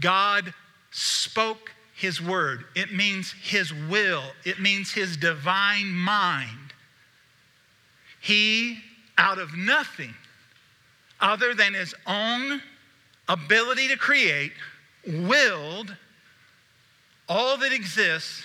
God 0.00 0.54
spoke 0.90 1.72
His 1.94 2.22
Word, 2.22 2.64
it 2.74 2.92
means 2.92 3.32
His 3.42 3.72
will, 3.72 4.22
it 4.44 4.60
means 4.60 4.92
His 4.92 5.16
divine 5.16 5.90
mind. 5.90 6.72
He, 8.20 8.78
out 9.16 9.38
of 9.38 9.56
nothing 9.56 10.14
other 11.20 11.54
than 11.54 11.74
His 11.74 11.94
own 12.06 12.62
ability 13.28 13.88
to 13.88 13.96
create, 13.96 14.52
willed 15.06 15.94
all 17.28 17.56
that 17.58 17.72
exists 17.72 18.42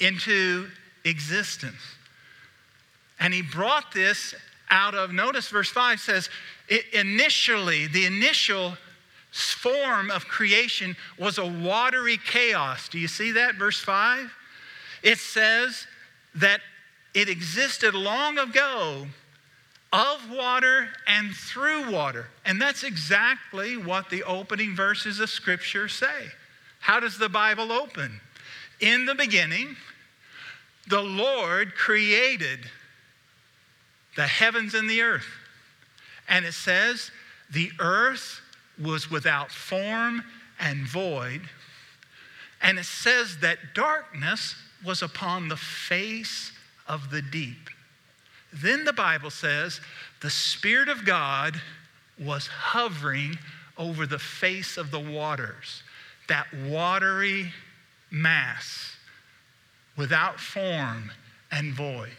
into 0.00 0.68
existence. 1.04 1.80
And 3.20 3.32
he 3.32 3.42
brought 3.42 3.92
this 3.92 4.34
out 4.68 4.94
of, 4.94 5.12
notice 5.12 5.48
verse 5.48 5.70
5 5.70 6.00
says, 6.00 6.28
initially, 6.92 7.86
the 7.86 8.06
initial 8.06 8.76
form 9.30 10.10
of 10.10 10.26
creation 10.26 10.96
was 11.18 11.38
a 11.38 11.46
watery 11.46 12.18
chaos. 12.18 12.88
Do 12.88 12.98
you 12.98 13.08
see 13.08 13.32
that, 13.32 13.54
verse 13.54 13.80
5? 13.80 14.32
It 15.02 15.18
says 15.18 15.86
that 16.34 16.60
it 17.14 17.28
existed 17.28 17.94
long 17.94 18.38
ago 18.38 19.06
of 19.94 20.28
water 20.28 20.88
and 21.06 21.32
through 21.32 21.88
water. 21.88 22.26
And 22.44 22.60
that's 22.60 22.82
exactly 22.82 23.76
what 23.76 24.10
the 24.10 24.24
opening 24.24 24.74
verses 24.74 25.20
of 25.20 25.30
Scripture 25.30 25.88
say. 25.88 26.26
How 26.80 26.98
does 26.98 27.16
the 27.16 27.28
Bible 27.28 27.70
open? 27.70 28.20
In 28.80 29.06
the 29.06 29.14
beginning, 29.14 29.76
the 30.88 31.00
Lord 31.00 31.76
created 31.76 32.58
the 34.16 34.26
heavens 34.26 34.74
and 34.74 34.90
the 34.90 35.00
earth. 35.00 35.28
And 36.28 36.44
it 36.44 36.54
says, 36.54 37.12
the 37.52 37.70
earth 37.78 38.40
was 38.82 39.08
without 39.08 39.52
form 39.52 40.24
and 40.58 40.88
void. 40.88 41.42
And 42.60 42.80
it 42.80 42.86
says 42.86 43.38
that 43.42 43.58
darkness 43.74 44.56
was 44.84 45.02
upon 45.02 45.46
the 45.46 45.56
face 45.56 46.50
of 46.88 47.10
the 47.10 47.22
deep. 47.22 47.70
Then 48.54 48.84
the 48.84 48.92
Bible 48.92 49.30
says 49.30 49.80
the 50.20 50.30
Spirit 50.30 50.88
of 50.88 51.04
God 51.04 51.60
was 52.18 52.46
hovering 52.46 53.38
over 53.76 54.06
the 54.06 54.18
face 54.18 54.76
of 54.76 54.90
the 54.90 55.00
waters, 55.00 55.82
that 56.28 56.46
watery 56.54 57.52
mass 58.10 58.96
without 59.96 60.38
form 60.38 61.10
and 61.50 61.74
void. 61.74 62.16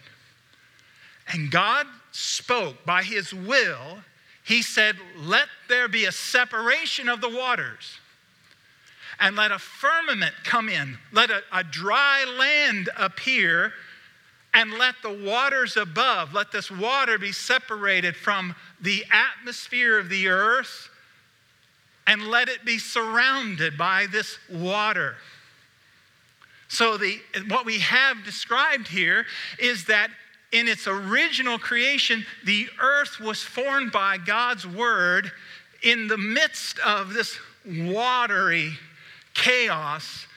And 1.32 1.50
God 1.50 1.88
spoke 2.12 2.86
by 2.86 3.04
his 3.04 3.34
will. 3.34 4.00
He 4.44 4.62
said, 4.62 4.98
Let 5.18 5.48
there 5.70 5.88
be 5.88 6.06
a 6.06 6.12
separation 6.12 7.10
of 7.10 7.22
the 7.22 7.30
waters, 7.30 8.00
and 9.20 9.36
let 9.36 9.52
a 9.52 9.60
firmament 9.60 10.36
come 10.44 10.70
in, 10.70 10.98
let 11.12 11.32
a, 11.32 11.42
a 11.52 11.64
dry 11.64 12.26
land 12.38 12.90
appear 12.98 13.74
and 14.56 14.72
let 14.72 14.96
the 15.04 15.12
waters 15.12 15.76
above, 15.76 16.34
let 16.34 16.52
this 16.52 16.72
water 16.72 17.20
be 17.20 17.34
separated 17.34 18.16
from 18.16 18.56
the 18.80 19.04
atmosphere 19.12 20.00
of 20.00 20.08
the 20.08 20.30
earth 20.30 20.90
and 22.08 22.28
let 22.28 22.48
it 22.48 22.64
be 22.64 22.80
surrounded 22.80 23.78
by 23.78 24.06
this 24.10 24.38
water. 24.50 25.18
So, 26.70 26.98
the, 26.98 27.20
what 27.50 27.66
we 27.66 27.80
have 27.80 28.24
described 28.24 28.88
here 28.88 29.26
is 29.60 29.86
that 29.86 30.10
in 30.52 30.70
its 30.70 30.88
original 30.88 31.60
creation, 31.60 32.26
the 32.46 32.68
earth 32.82 33.20
was 33.20 33.44
formed 33.44 33.92
by 33.92 34.18
God's 34.18 34.66
word 34.66 35.32
in 35.84 36.08
the 36.08 36.18
midst 36.18 36.80
of 36.80 37.14
this 37.14 37.38
watery 37.66 38.72
chaos, 39.34 40.28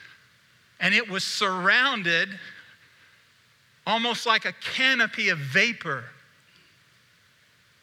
and 0.81 0.93
it 0.93 1.09
was 1.09 1.23
surrounded 1.23 2.29
almost 3.89 4.27
like 4.27 4.45
a 4.45 4.53
canopy 4.61 5.29
of 5.29 5.39
vapor. 5.39 6.03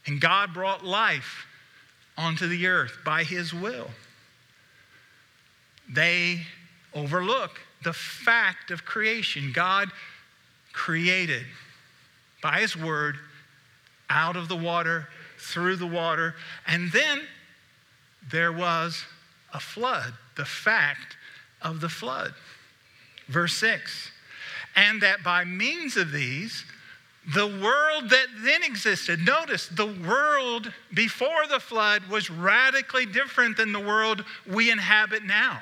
And 0.07 0.21
God 0.21 0.55
brought 0.55 0.85
life 0.85 1.47
onto 2.16 2.47
the 2.47 2.69
earth 2.69 2.99
by 3.05 3.25
his 3.25 3.53
will. 3.53 3.90
They 5.92 6.42
overlook 6.95 7.61
the 7.83 7.92
fact 7.92 8.71
of 8.71 8.85
creation. 8.85 9.51
God 9.53 9.90
created 10.73 11.45
by 12.40 12.61
his 12.61 12.77
word 12.77 13.16
out 14.09 14.37
of 14.37 14.47
the 14.47 14.57
water, 14.57 15.09
through 15.38 15.77
the 15.77 15.87
water, 15.87 16.37
and 16.66 16.92
then 16.92 17.23
there 18.31 18.53
was 18.53 19.05
a 19.53 19.59
flood, 19.59 20.14
the 20.37 20.45
fact 20.45 21.16
of 21.61 21.81
the 21.81 21.88
flood. 21.88 22.33
Verse 23.29 23.55
6 23.57 24.12
and 24.76 25.00
that 25.00 25.22
by 25.24 25.44
means 25.44 25.96
of 25.96 26.12
these, 26.12 26.64
the 27.34 27.46
world 27.46 28.10
that 28.10 28.26
then 28.44 28.62
existed, 28.62 29.24
notice 29.24 29.66
the 29.66 29.86
world 29.86 30.72
before 30.94 31.46
the 31.48 31.58
flood 31.58 32.06
was 32.08 32.30
radically 32.30 33.06
different 33.06 33.56
than 33.56 33.72
the 33.72 33.80
world 33.80 34.24
we 34.46 34.70
inhabit 34.70 35.24
now. 35.24 35.60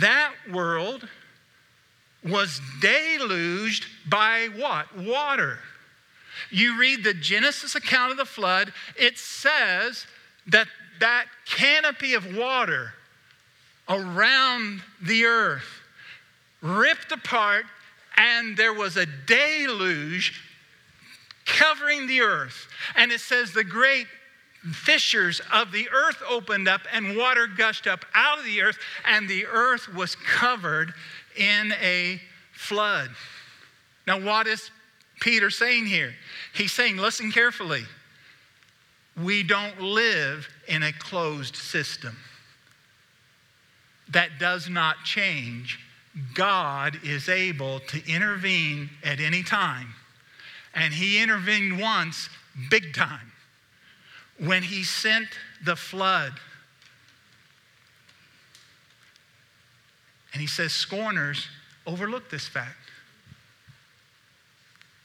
That 0.00 0.32
world 0.50 1.06
was 2.24 2.60
deluged 2.80 3.86
by 4.08 4.48
what? 4.56 4.96
Water. 4.96 5.58
You 6.50 6.78
read 6.78 7.04
the 7.04 7.14
Genesis 7.14 7.74
account 7.74 8.12
of 8.12 8.16
the 8.16 8.24
flood, 8.24 8.72
it 8.96 9.18
says 9.18 10.06
that 10.46 10.68
that 11.00 11.26
canopy 11.46 12.14
of 12.14 12.36
water 12.36 12.92
around 13.88 14.82
the 15.02 15.24
earth 15.24 15.79
ripped 16.62 17.12
apart, 17.12 17.64
and 18.16 18.56
there 18.56 18.74
was 18.74 18.96
a 18.96 19.06
deluge 19.06 20.40
covering 21.46 22.06
the 22.06 22.20
earth. 22.20 22.68
And 22.96 23.10
it 23.10 23.20
says 23.20 23.52
the 23.52 23.64
great 23.64 24.06
fissures 24.72 25.40
of 25.52 25.72
the 25.72 25.88
earth 25.88 26.22
opened 26.28 26.68
up 26.68 26.82
and 26.92 27.16
water 27.16 27.46
gushed 27.46 27.86
up 27.86 28.04
out 28.14 28.38
of 28.38 28.44
the 28.44 28.62
earth, 28.62 28.78
and 29.06 29.28
the 29.28 29.46
earth 29.46 29.92
was 29.94 30.16
covered 30.16 30.92
in 31.36 31.72
a 31.80 32.20
flood. 32.52 33.10
Now, 34.06 34.20
what 34.20 34.46
is 34.46 34.70
Peter 35.20 35.50
saying 35.50 35.86
here? 35.86 36.14
He's 36.54 36.72
saying, 36.72 36.96
listen 36.96 37.32
carefully. 37.32 37.84
We 39.22 39.42
don't 39.42 39.80
live 39.80 40.48
in 40.68 40.82
a 40.82 40.92
closed 40.92 41.56
system 41.56 42.16
that 44.10 44.38
does 44.38 44.68
not 44.68 44.96
change 45.04 45.78
God 46.34 46.98
is 47.04 47.28
able 47.28 47.80
to 47.80 48.02
intervene 48.12 48.90
at 49.04 49.20
any 49.20 49.42
time. 49.42 49.94
And 50.74 50.94
he 50.94 51.22
intervened 51.22 51.80
once, 51.80 52.28
big 52.70 52.94
time, 52.94 53.32
when 54.38 54.62
he 54.62 54.82
sent 54.82 55.28
the 55.64 55.76
flood. 55.76 56.32
And 60.32 60.40
he 60.40 60.46
says, 60.46 60.72
scorners 60.72 61.48
overlook 61.86 62.30
this 62.30 62.46
fact. 62.46 62.76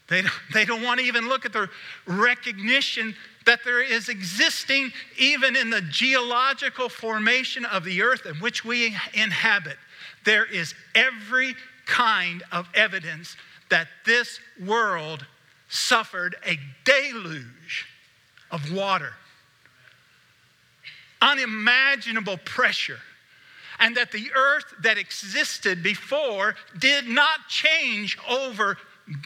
They 0.08 0.22
don't, 0.22 0.32
they 0.54 0.64
don't 0.64 0.82
want 0.82 1.00
to 1.00 1.06
even 1.06 1.28
look 1.28 1.44
at 1.44 1.52
the 1.52 1.68
recognition 2.06 3.16
that 3.44 3.60
there 3.64 3.82
is 3.82 4.08
existing, 4.08 4.92
even 5.18 5.56
in 5.56 5.70
the 5.70 5.80
geological 5.80 6.88
formation 6.88 7.64
of 7.64 7.84
the 7.84 8.02
earth 8.02 8.26
in 8.26 8.36
which 8.36 8.64
we 8.64 8.96
inhabit, 9.14 9.76
there 10.26 10.44
is 10.44 10.74
every 10.94 11.54
kind 11.86 12.42
of 12.52 12.68
evidence 12.74 13.36
that 13.70 13.88
this 14.04 14.38
world 14.66 15.24
suffered 15.68 16.36
a 16.44 16.58
deluge 16.84 17.86
of 18.50 18.72
water, 18.72 19.14
unimaginable 21.22 22.36
pressure, 22.38 22.98
and 23.78 23.96
that 23.96 24.12
the 24.12 24.30
earth 24.34 24.74
that 24.82 24.98
existed 24.98 25.82
before 25.82 26.54
did 26.78 27.06
not 27.06 27.48
change 27.48 28.18
over 28.28 28.76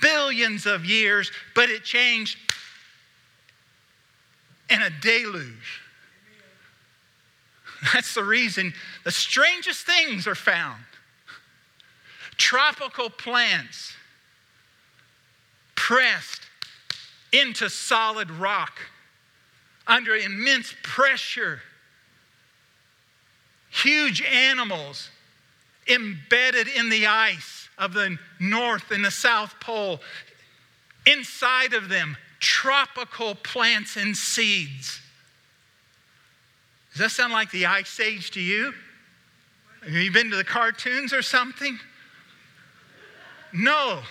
billions 0.01 0.67
of 0.67 0.85
years, 0.85 1.31
but 1.55 1.71
it 1.71 1.83
changed 1.83 2.39
in 4.69 4.83
a 4.83 4.91
deluge. 5.01 5.81
That's 7.95 8.15
the 8.15 8.25
reason 8.25 8.75
the 9.05 9.11
strangest 9.11 9.87
things 9.87 10.27
are 10.27 10.35
found 10.35 10.85
tropical 12.41 13.11
plants 13.11 13.93
pressed 15.75 16.41
into 17.33 17.69
solid 17.69 18.31
rock 18.31 18.81
under 19.87 20.17
immense 20.17 20.75
pressure. 20.83 21.61
Huge 23.69 24.23
animals 24.23 25.11
embedded 25.87 26.67
in 26.67 26.89
the 26.89 27.07
ice 27.07 27.69
of 27.77 27.93
the 27.93 28.19
North 28.41 28.91
and 28.91 29.05
the 29.05 29.11
South 29.11 29.55
Pole. 29.61 30.01
Inside 31.07 31.75
of 31.75 31.91
them, 31.91 32.17
tropical 32.41 33.35
plants 33.35 33.99
and 33.99 34.17
seeds. 34.17 34.99
Does 36.93 37.01
that 37.01 37.11
sound 37.11 37.35
like 37.35 37.51
the 37.51 37.67
Ice 37.67 38.01
Age 38.01 38.31
to 38.31 38.41
you? 38.41 38.73
Have 39.83 39.93
you 39.93 40.11
been 40.11 40.31
to 40.31 40.37
the 40.37 40.45
cartoons 40.45 41.13
or 41.13 41.21
something? 41.23 41.79
No. 43.53 44.03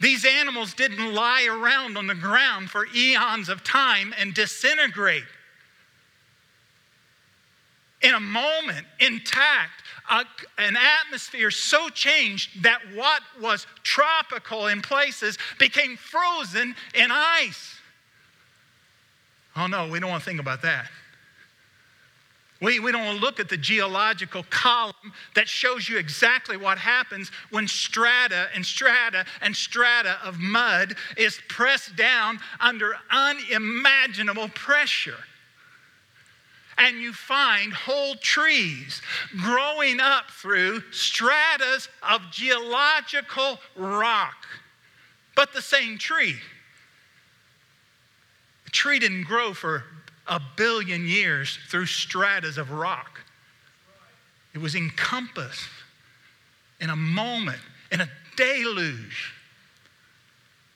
These 0.00 0.24
animals 0.24 0.74
didn't 0.74 1.14
lie 1.14 1.46
around 1.46 1.96
on 1.96 2.06
the 2.06 2.14
ground 2.14 2.70
for 2.70 2.86
eons 2.94 3.48
of 3.48 3.64
time 3.64 4.14
and 4.18 4.34
disintegrate. 4.34 5.24
In 8.02 8.12
a 8.12 8.20
moment, 8.20 8.86
intact, 9.00 9.82
a, 10.10 10.24
an 10.58 10.76
atmosphere 10.76 11.50
so 11.50 11.88
changed 11.88 12.62
that 12.62 12.80
what 12.94 13.22
was 13.40 13.66
tropical 13.82 14.66
in 14.66 14.82
places 14.82 15.38
became 15.58 15.96
frozen 15.96 16.74
in 16.94 17.10
ice. 17.10 17.76
Oh 19.56 19.66
no, 19.66 19.88
we 19.88 20.00
don't 20.00 20.10
want 20.10 20.22
to 20.22 20.28
think 20.28 20.40
about 20.40 20.60
that. 20.62 20.90
We, 22.64 22.80
we 22.80 22.92
don't 22.92 23.20
look 23.20 23.40
at 23.40 23.50
the 23.50 23.58
geological 23.58 24.42
column 24.48 25.12
that 25.34 25.46
shows 25.46 25.86
you 25.86 25.98
exactly 25.98 26.56
what 26.56 26.78
happens 26.78 27.30
when 27.50 27.68
strata 27.68 28.48
and 28.54 28.64
strata 28.64 29.26
and 29.42 29.54
strata 29.54 30.16
of 30.24 30.38
mud 30.38 30.96
is 31.18 31.38
pressed 31.46 31.94
down 31.94 32.40
under 32.60 32.96
unimaginable 33.10 34.48
pressure. 34.48 35.18
And 36.78 36.96
you 37.02 37.12
find 37.12 37.74
whole 37.74 38.14
trees 38.14 39.02
growing 39.42 40.00
up 40.00 40.30
through 40.30 40.90
stratas 40.90 41.90
of 42.02 42.22
geological 42.30 43.60
rock, 43.76 44.46
but 45.36 45.52
the 45.52 45.60
same 45.60 45.98
tree. 45.98 46.36
The 48.64 48.70
tree 48.70 48.98
didn't 48.98 49.24
grow 49.24 49.52
for 49.52 49.84
a 50.26 50.40
billion 50.56 51.06
years 51.06 51.58
through 51.68 51.86
stratas 51.86 52.58
of 52.58 52.70
rock. 52.70 53.20
It 54.54 54.58
was 54.58 54.74
encompassed 54.74 55.68
in 56.80 56.90
a 56.90 56.96
moment, 56.96 57.60
in 57.90 58.00
a 58.00 58.08
deluge. 58.36 59.34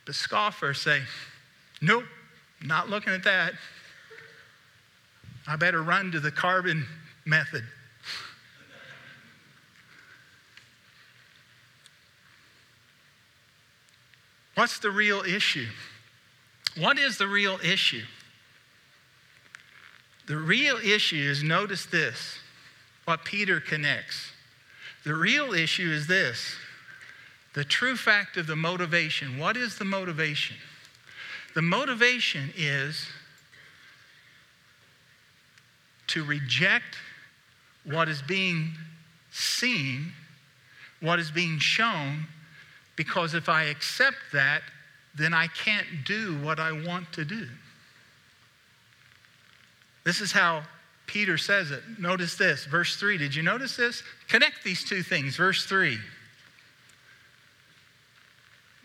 The 0.07 0.13
scoffers 0.13 0.81
say, 0.81 1.03
Nope, 1.81 2.05
not 2.63 2.89
looking 2.89 3.13
at 3.13 3.25
that. 3.25 3.53
I 5.47 5.57
better 5.57 5.83
run 5.83 6.13
to 6.13 6.21
the 6.21 6.31
carbon 6.31 6.87
method. 7.25 7.65
What's 14.55 14.81
the 14.81 14.91
real 14.91 15.21
issue? 15.21 15.69
What 16.77 16.99
is 16.99 17.17
the 17.17 17.29
real 17.29 17.61
issue? 17.63 18.03
The 20.29 20.37
real 20.37 20.77
issue 20.77 21.17
is 21.17 21.43
notice 21.43 21.87
this 21.87 22.39
what 23.07 23.25
Peter 23.25 23.61
connects. 23.61 24.33
The 25.05 25.15
real 25.15 25.55
issue 25.55 25.91
is 25.91 26.07
this 26.07 26.55
the 27.55 27.65
true 27.65 27.97
fact 27.97 28.37
of 28.37 28.47
the 28.47 28.55
motivation. 28.55 29.39
What 29.39 29.57
is 29.57 29.79
the 29.79 29.87
motivation? 29.87 30.57
The 31.55 31.63
motivation 31.63 32.53
is 32.57 33.09
to 36.09 36.25
reject 36.25 36.99
what 37.85 38.09
is 38.09 38.21
being 38.21 38.73
seen, 39.31 40.13
what 41.01 41.19
is 41.19 41.31
being 41.31 41.59
shown, 41.59 42.27
because 42.97 43.33
if 43.33 43.49
I 43.49 43.65
accept 43.65 44.17
that, 44.33 44.63
then 45.15 45.33
I 45.33 45.47
can't 45.47 46.05
do 46.05 46.39
what 46.43 46.61
I 46.61 46.73
want 46.73 47.13
to 47.15 47.25
do. 47.25 47.47
This 50.09 50.23
is 50.23 50.33
how 50.33 50.63
Peter 51.07 51.37
says 51.37 51.71
it. 51.71 51.83
Notice 51.99 52.35
this, 52.35 52.65
verse 52.65 52.97
3. 52.97 53.19
Did 53.19 53.35
you 53.35 53.43
notice 53.43 53.77
this? 53.77 54.03
Connect 54.27 54.65
these 54.65 54.83
two 54.83 55.03
things. 55.03 55.37
Verse 55.37 55.67
3. 55.67 55.99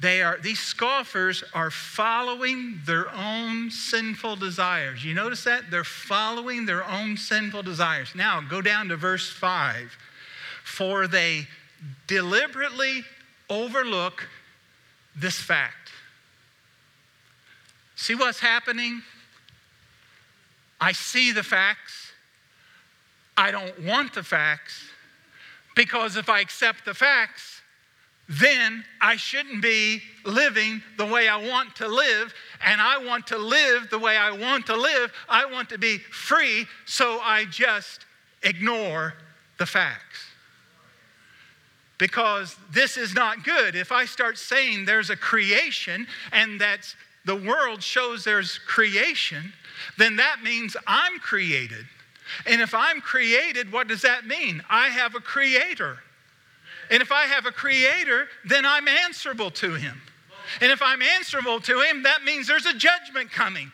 They 0.02 0.22
are, 0.22 0.38
these 0.42 0.60
scoffers 0.60 1.42
are 1.54 1.72
following 1.72 2.82
their 2.86 3.10
own 3.10 3.72
sinful 3.72 4.36
desires. 4.36 5.06
You 5.06 5.14
notice 5.14 5.46
that? 5.46 5.72
They're 5.72 5.86
following 5.86 6.66
their 6.66 6.84
own 6.84 7.16
sinful 7.16 7.64
desires. 7.64 8.10
Now, 8.14 8.42
go 8.42 8.62
down 8.62 8.90
to 8.90 8.98
verse 8.98 9.32
5. 9.32 9.96
For 10.66 11.08
they 11.08 11.48
deliberately 12.06 13.06
overlook 13.50 14.28
this 15.16 15.40
fact. 15.40 15.90
See 17.96 18.14
what's 18.14 18.42
happening? 18.42 19.04
I 20.80 20.92
see 20.92 21.32
the 21.32 21.44
facts. 21.44 22.12
I 23.38 23.52
don't 23.52 23.80
want 23.84 24.14
the 24.14 24.24
facts 24.24 24.86
because 25.76 26.18
if 26.18 26.30
I 26.30 26.40
accept 26.40 26.86
the 26.86 26.94
facts, 26.94 27.62
then 28.30 28.86
I 29.02 29.16
shouldn't 29.16 29.62
be 29.62 30.02
living 30.24 30.82
the 30.98 31.06
way 31.06 31.28
I 31.28 31.38
want 31.38 31.76
to 31.78 31.88
live. 31.88 32.34
And 32.66 32.80
I 32.80 32.98
want 32.98 33.28
to 33.28 33.38
live 33.38 33.90
the 33.90 34.00
way 34.00 34.16
I 34.16 34.32
want 34.32 34.66
to 34.68 34.76
live. 34.76 35.12
I 35.28 35.46
want 35.46 35.70
to 35.70 35.78
be 35.78 35.98
free, 35.98 36.66
so 36.86 37.20
I 37.20 37.46
just 37.46 38.06
ignore 38.44 39.16
the 39.58 39.66
facts. 39.66 40.20
Because 41.98 42.56
this 42.72 42.98
is 42.98 43.14
not 43.14 43.44
good. 43.44 43.76
If 43.76 43.92
I 43.92 44.06
start 44.06 44.38
saying 44.38 44.86
there's 44.86 45.10
a 45.10 45.16
creation 45.16 46.08
and 46.32 46.60
that 46.62 46.96
the 47.26 47.36
world 47.36 47.82
shows 47.82 48.24
there's 48.24 48.58
creation, 48.60 49.54
then 49.98 50.18
that 50.18 50.44
means 50.44 50.76
I'm 50.88 51.20
created. 51.20 51.86
And 52.46 52.62
if 52.62 52.74
I'm 52.74 53.02
created, 53.02 53.72
what 53.72 53.88
does 53.88 54.02
that 54.02 54.26
mean? 54.26 54.64
I 54.70 54.90
have 54.90 55.16
a 55.16 55.20
creator. 55.20 56.00
And 56.90 57.02
if 57.02 57.12
I 57.12 57.26
have 57.26 57.46
a 57.46 57.52
creator, 57.52 58.28
then 58.46 58.66
I'm 58.66 58.88
answerable 58.88 59.52
to 59.52 59.74
him. 59.74 60.02
And 60.62 60.72
if 60.72 60.82
I'm 60.82 61.02
answerable 61.02 61.60
to 61.62 61.82
him, 61.82 62.04
that 62.04 62.24
means 62.24 62.48
there's 62.48 62.66
a 62.66 62.74
judgment 62.74 63.32
coming. 63.32 63.72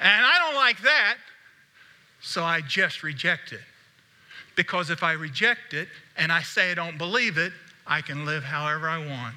And 0.00 0.26
I 0.26 0.38
don't 0.38 0.54
like 0.54 0.80
that, 0.82 1.16
so 2.20 2.44
I 2.44 2.60
just 2.60 3.02
reject 3.02 3.52
it. 3.52 3.60
Because 4.54 4.90
if 4.90 5.02
I 5.02 5.12
reject 5.12 5.72
it 5.74 5.88
and 6.16 6.30
I 6.30 6.42
say 6.42 6.70
I 6.70 6.74
don't 6.74 6.98
believe 6.98 7.38
it, 7.38 7.52
I 7.86 8.02
can 8.02 8.24
live 8.26 8.44
however 8.44 8.88
I 8.88 8.98
want. 8.98 9.34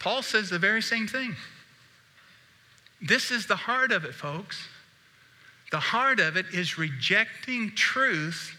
Paul 0.00 0.22
says 0.22 0.50
the 0.50 0.58
very 0.58 0.82
same 0.82 1.06
thing. 1.06 1.36
This 3.00 3.30
is 3.30 3.46
the 3.46 3.56
heart 3.56 3.92
of 3.92 4.04
it, 4.04 4.14
folks. 4.14 4.66
The 5.70 5.78
heart 5.78 6.18
of 6.18 6.36
it 6.36 6.46
is 6.52 6.78
rejecting 6.78 7.70
truth 7.76 8.56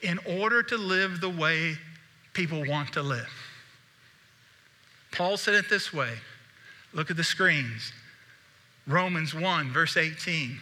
in 0.00 0.18
order 0.26 0.62
to 0.62 0.78
live 0.78 1.20
the 1.20 1.28
way 1.28 1.76
people 2.32 2.64
want 2.64 2.94
to 2.94 3.02
live. 3.02 3.28
Paul 5.12 5.36
said 5.36 5.54
it 5.54 5.68
this 5.68 5.92
way 5.92 6.14
look 6.92 7.10
at 7.10 7.16
the 7.16 7.24
screens. 7.24 7.92
Romans 8.86 9.34
1, 9.34 9.70
verse 9.70 9.96
18. 9.96 10.58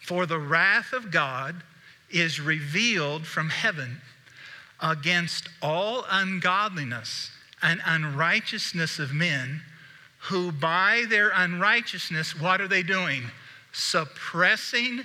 For 0.00 0.26
the 0.26 0.38
wrath 0.38 0.92
of 0.92 1.10
God 1.10 1.62
is 2.10 2.40
revealed 2.40 3.26
from 3.26 3.50
heaven 3.50 4.00
against 4.80 5.48
all 5.62 6.04
ungodliness 6.10 7.30
and 7.64 7.80
unrighteousness 7.84 8.98
of 8.98 9.12
men 9.12 9.62
who 10.18 10.52
by 10.52 11.04
their 11.08 11.30
unrighteousness, 11.34 12.38
what 12.38 12.60
are 12.60 12.68
they 12.68 12.82
doing? 12.82 13.22
Suppressing 13.72 15.00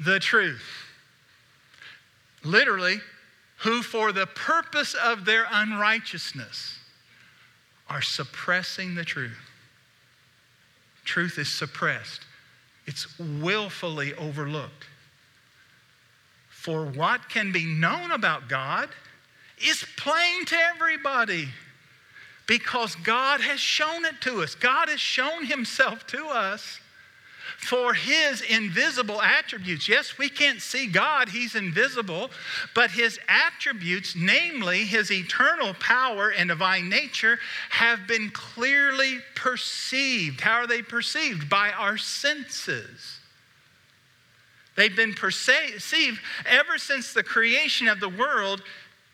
the 0.00 0.18
truth. 0.18 0.64
Literally, 2.42 3.00
who 3.58 3.82
for 3.82 4.12
the 4.12 4.26
purpose 4.26 4.94
of 4.94 5.26
their 5.26 5.46
unrighteousness 5.52 6.78
are 7.88 8.02
suppressing 8.02 8.94
the 8.94 9.04
truth. 9.04 9.50
Truth 11.04 11.38
is 11.38 11.50
suppressed, 11.50 12.22
it's 12.86 13.18
willfully 13.18 14.14
overlooked. 14.14 14.86
For 16.48 16.86
what 16.86 17.28
can 17.28 17.52
be 17.52 17.64
known 17.64 18.10
about 18.10 18.48
God 18.48 18.88
is 19.58 19.84
plain 19.96 20.46
to 20.46 20.56
everybody 20.74 21.48
because 22.50 22.96
God 22.96 23.40
has 23.42 23.60
shown 23.60 24.04
it 24.04 24.20
to 24.22 24.42
us. 24.42 24.56
God 24.56 24.88
has 24.88 24.98
shown 24.98 25.46
Himself 25.46 26.04
to 26.08 26.26
us. 26.26 26.80
for 27.58 27.92
his 27.92 28.40
invisible 28.40 29.20
attributes. 29.20 29.86
Yes, 29.86 30.16
we 30.16 30.30
can't 30.30 30.62
see 30.62 30.86
God, 30.86 31.28
he's 31.28 31.54
invisible, 31.54 32.30
but 32.74 32.90
his 32.92 33.18
attributes, 33.28 34.14
namely 34.16 34.84
his 34.84 35.12
eternal 35.12 35.74
power 35.74 36.30
and 36.30 36.48
divine 36.48 36.88
nature, 36.88 37.38
have 37.68 38.06
been 38.06 38.30
clearly 38.30 39.18
perceived. 39.34 40.40
How 40.40 40.60
are 40.60 40.66
they 40.66 40.80
perceived? 40.80 41.50
By 41.50 41.70
our 41.70 41.98
senses. 41.98 43.18
They've 44.76 44.96
been 44.96 45.12
perceived 45.12 46.20
ever 46.46 46.78
since 46.78 47.12
the 47.12 47.22
creation 47.22 47.88
of 47.88 48.00
the 48.00 48.08
world. 48.08 48.62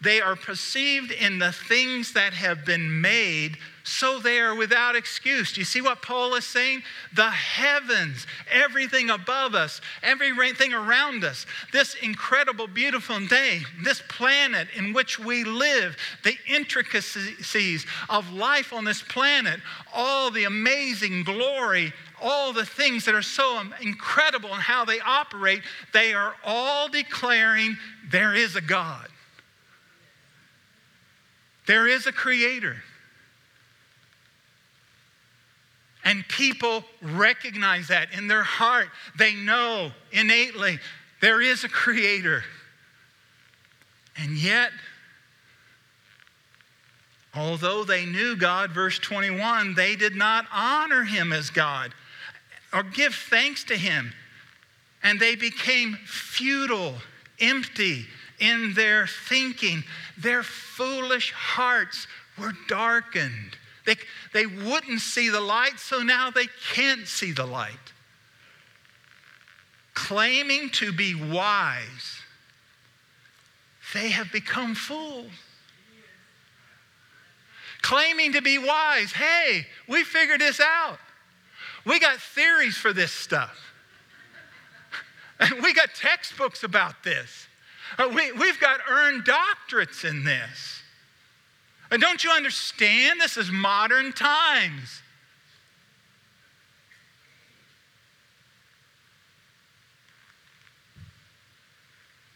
They 0.00 0.20
are 0.20 0.36
perceived 0.36 1.10
in 1.10 1.38
the 1.38 1.52
things 1.52 2.12
that 2.12 2.34
have 2.34 2.64
been 2.64 3.00
made 3.00 3.56
so 3.86 4.18
they 4.18 4.40
are 4.40 4.54
without 4.54 4.96
excuse. 4.96 5.52
Do 5.52 5.60
you 5.60 5.64
see 5.64 5.80
what 5.80 6.02
Paul 6.02 6.34
is 6.34 6.44
saying? 6.44 6.82
The 7.14 7.30
heavens, 7.30 8.26
everything 8.50 9.10
above 9.10 9.54
us, 9.54 9.80
everything 10.02 10.74
around 10.74 11.22
us, 11.22 11.46
this 11.72 11.94
incredible, 12.02 12.66
beautiful 12.66 13.24
day, 13.26 13.60
this 13.84 14.02
planet 14.08 14.66
in 14.74 14.92
which 14.92 15.20
we 15.20 15.44
live, 15.44 15.96
the 16.24 16.36
intricacies 16.48 17.86
of 18.08 18.32
life 18.32 18.72
on 18.72 18.84
this 18.84 19.02
planet, 19.02 19.60
all 19.94 20.32
the 20.32 20.44
amazing 20.44 21.22
glory, 21.22 21.92
all 22.20 22.52
the 22.52 22.66
things 22.66 23.04
that 23.04 23.14
are 23.14 23.22
so 23.22 23.62
incredible 23.80 24.52
in 24.52 24.60
how 24.60 24.84
they 24.84 24.98
operate, 24.98 25.62
they 25.92 26.12
are 26.12 26.34
all 26.44 26.88
declaring 26.88 27.76
there 28.10 28.34
is 28.34 28.56
a 28.56 28.60
God. 28.60 29.06
There 31.66 31.86
is 31.86 32.06
a 32.06 32.12
creator. 32.12 32.76
And 36.04 36.26
people 36.28 36.84
recognize 37.02 37.88
that 37.88 38.12
in 38.16 38.28
their 38.28 38.44
heart. 38.44 38.88
They 39.18 39.34
know 39.34 39.90
innately 40.12 40.78
there 41.20 41.40
is 41.40 41.64
a 41.64 41.68
creator. 41.68 42.44
And 44.16 44.38
yet, 44.38 44.70
although 47.34 47.82
they 47.82 48.06
knew 48.06 48.36
God, 48.36 48.70
verse 48.70 49.00
21, 49.00 49.74
they 49.74 49.96
did 49.96 50.14
not 50.14 50.46
honor 50.52 51.02
him 51.02 51.32
as 51.32 51.50
God 51.50 51.92
or 52.72 52.84
give 52.84 53.14
thanks 53.14 53.64
to 53.64 53.76
him. 53.76 54.12
And 55.02 55.18
they 55.18 55.34
became 55.34 55.98
futile, 56.06 56.94
empty 57.40 58.06
in 58.38 58.74
their 58.74 59.06
thinking. 59.06 59.84
Their 60.18 60.42
foolish 60.42 61.32
hearts 61.32 62.06
were 62.38 62.52
darkened. 62.68 63.56
They, 63.84 63.96
they 64.32 64.46
wouldn't 64.46 65.00
see 65.00 65.30
the 65.30 65.40
light, 65.40 65.78
so 65.78 66.02
now 66.02 66.30
they 66.30 66.46
can't 66.72 67.06
see 67.06 67.32
the 67.32 67.46
light. 67.46 67.72
Claiming 69.94 70.70
to 70.70 70.92
be 70.92 71.14
wise, 71.14 72.20
they 73.94 74.10
have 74.10 74.30
become 74.32 74.74
fools. 74.74 75.30
Claiming 77.80 78.32
to 78.32 78.42
be 78.42 78.58
wise, 78.58 79.12
hey, 79.12 79.66
we 79.88 80.02
figured 80.02 80.40
this 80.40 80.60
out. 80.60 80.98
We 81.84 82.00
got 82.00 82.18
theories 82.18 82.76
for 82.76 82.92
this 82.92 83.12
stuff. 83.12 83.56
And 85.38 85.62
we 85.62 85.74
got 85.74 85.94
textbooks 85.94 86.64
about 86.64 87.04
this. 87.04 87.45
Uh, 87.98 88.08
we, 88.14 88.32
we've 88.32 88.60
got 88.60 88.80
earned 88.88 89.24
doctorates 89.24 90.08
in 90.08 90.24
this. 90.24 90.82
And 91.90 92.00
don't 92.00 92.24
you 92.24 92.30
understand? 92.30 93.20
This 93.20 93.36
is 93.36 93.50
modern 93.50 94.12
times. 94.12 95.02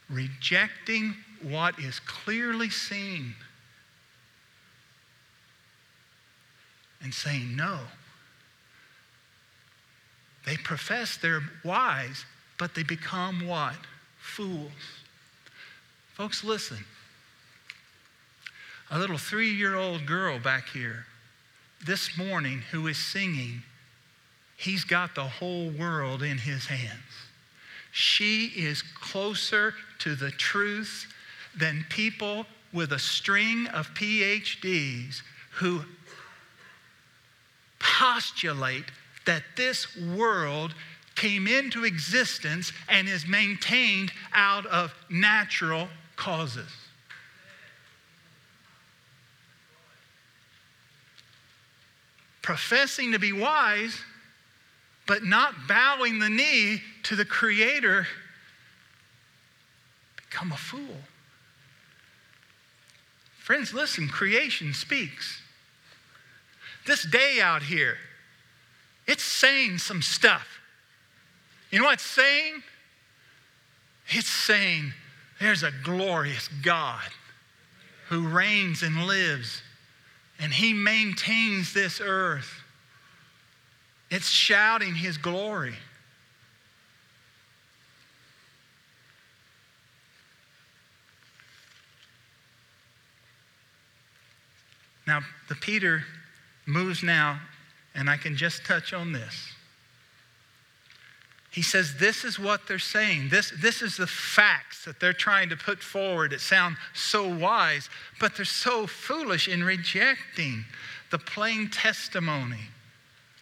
Rejecting 0.09 1.15
what 1.43 1.79
is 1.79 2.01
clearly 2.01 2.71
seen 2.71 3.35
and 7.03 7.15
saying 7.15 7.57
no. 7.57 7.79
They 10.47 10.57
profess 10.57 11.17
they're 11.17 11.43
wise, 11.65 12.25
but 12.59 12.75
they 12.75 12.83
become 12.83 13.47
what? 13.47 13.77
Fools. 14.19 15.00
Folks, 16.21 16.45
listen 16.45 16.77
a 18.91 18.99
little 18.99 19.17
three 19.17 19.49
year 19.49 19.75
old 19.75 20.05
girl 20.05 20.39
back 20.39 20.69
here 20.69 21.07
this 21.87 22.19
morning 22.19 22.63
who 22.73 22.89
is 22.89 22.99
singing, 22.99 23.63
He's 24.55 24.85
got 24.85 25.15
the 25.15 25.25
whole 25.25 25.71
world 25.71 26.23
in 26.23 26.37
His 26.37 26.67
hands. 26.67 27.01
She 27.91 28.49
is 28.49 28.83
closer 28.83 29.73
to 30.01 30.15
the 30.15 30.31
truth 30.31 31.11
than 31.57 31.87
people 31.89 32.45
with 32.71 32.93
a 32.93 32.99
string 32.99 33.67
of 33.69 33.89
PhDs 33.95 35.23
who 35.53 35.87
postulate 37.79 38.85
that 39.25 39.45
this 39.57 39.97
world 39.97 40.75
came 41.17 41.47
into 41.47 41.85
existence 41.85 42.75
and 42.91 43.09
is 43.09 43.27
maintained 43.27 44.13
out 44.35 44.67
of 44.67 44.93
natural 45.09 45.89
causes. 46.21 46.71
professing 52.51 53.13
to 53.13 53.19
be 53.21 53.33
wise, 53.33 53.97
but 55.07 55.23
not 55.23 55.55
bowing 55.69 56.19
the 56.19 56.29
knee 56.29 56.83
to 57.05 57.15
the 57.15 57.25
Creator, 57.25 58.09
become 60.17 60.51
a 60.51 60.57
fool. 60.57 60.97
Friends, 63.39 63.73
listen, 63.73 64.09
creation 64.09 64.75
speaks. 64.75 65.41
This 66.89 67.05
day 67.05 67.41
out 67.41 67.63
here, 67.63 67.97
it's 69.07 69.23
saying 69.23 69.79
some 69.79 70.03
stuff. 70.03 70.61
You 71.71 71.79
know 71.79 71.85
what 71.85 71.95
it's 71.95 72.03
saying? 72.03 72.65
It's 74.09 74.29
saying 74.29 74.93
there's 75.41 75.63
a 75.63 75.73
glorious 75.83 76.49
God 76.63 77.09
who 78.09 78.29
reigns 78.29 78.83
and 78.83 79.07
lives 79.07 79.63
and 80.41 80.53
he 80.53 80.73
maintains 80.73 81.75
this 81.75 82.01
earth. 82.03 82.63
It's 84.11 84.29
shouting 84.29 84.95
his 84.95 85.19
glory. 85.19 85.75
Now, 95.07 95.21
the 95.49 95.57
Peter 95.57 96.05
moves 96.67 97.03
now, 97.03 97.41
and 97.95 98.09
I 98.09 98.17
can 98.17 98.37
just 98.37 98.65
touch 98.65 98.93
on 98.93 99.13
this. 99.13 99.53
He 101.51 101.63
says, 101.63 101.97
This 101.97 102.25
is 102.25 102.39
what 102.39 102.69
they're 102.69 102.79
saying. 102.79 103.29
This, 103.29 103.53
this 103.61 103.83
is 103.83 103.97
the 103.97 104.07
facts 104.07 104.85
that 104.85 105.01
they're 105.01 105.13
trying 105.13 105.49
to 105.49 105.57
put 105.57 105.83
forward. 105.83 106.33
It 106.33 106.41
sounds 106.41 106.79
so 106.95 107.27
wise, 107.29 107.89
but 108.21 108.37
they're 108.37 108.45
so 108.45 108.87
foolish 108.87 109.49
in 109.49 109.65
rejecting 109.65 110.65
the 111.11 111.19
plain 111.19 111.69
testimony 111.69 112.69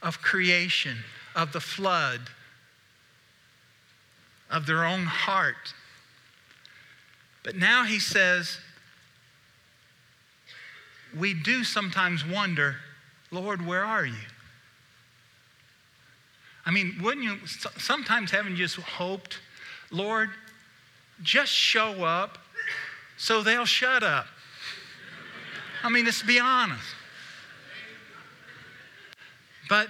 of 0.03 0.23
creation, 0.23 0.97
of 1.37 1.53
the 1.53 1.61
flood, 1.61 2.21
of 4.51 4.65
their 4.65 4.87
own 4.87 5.05
heart. 5.05 5.75
But 7.45 7.57
now 7.57 7.85
he 7.85 7.99
says, 7.99 8.57
We 11.15 11.35
do 11.35 11.63
sometimes 11.63 12.25
wonder, 12.25 12.77
Lord, 13.31 13.67
where 13.67 13.85
are 13.85 14.07
you? 14.07 14.15
I 16.69 16.71
mean, 16.71 16.97
wouldn't 17.01 17.25
you 17.25 17.39
sometimes 17.79 18.31
haven't 18.31 18.57
just 18.57 18.77
hoped, 18.77 19.39
Lord, 19.91 20.29
just 21.23 21.51
show 21.51 22.05
up 22.05 22.37
so 23.17 23.43
they'll 23.43 23.65
shut 23.65 24.03
up? 24.03 24.27
I 25.83 25.89
mean, 25.89 26.05
let's 26.05 26.23
be 26.23 26.39
honest. 26.39 26.85
But 29.71 29.89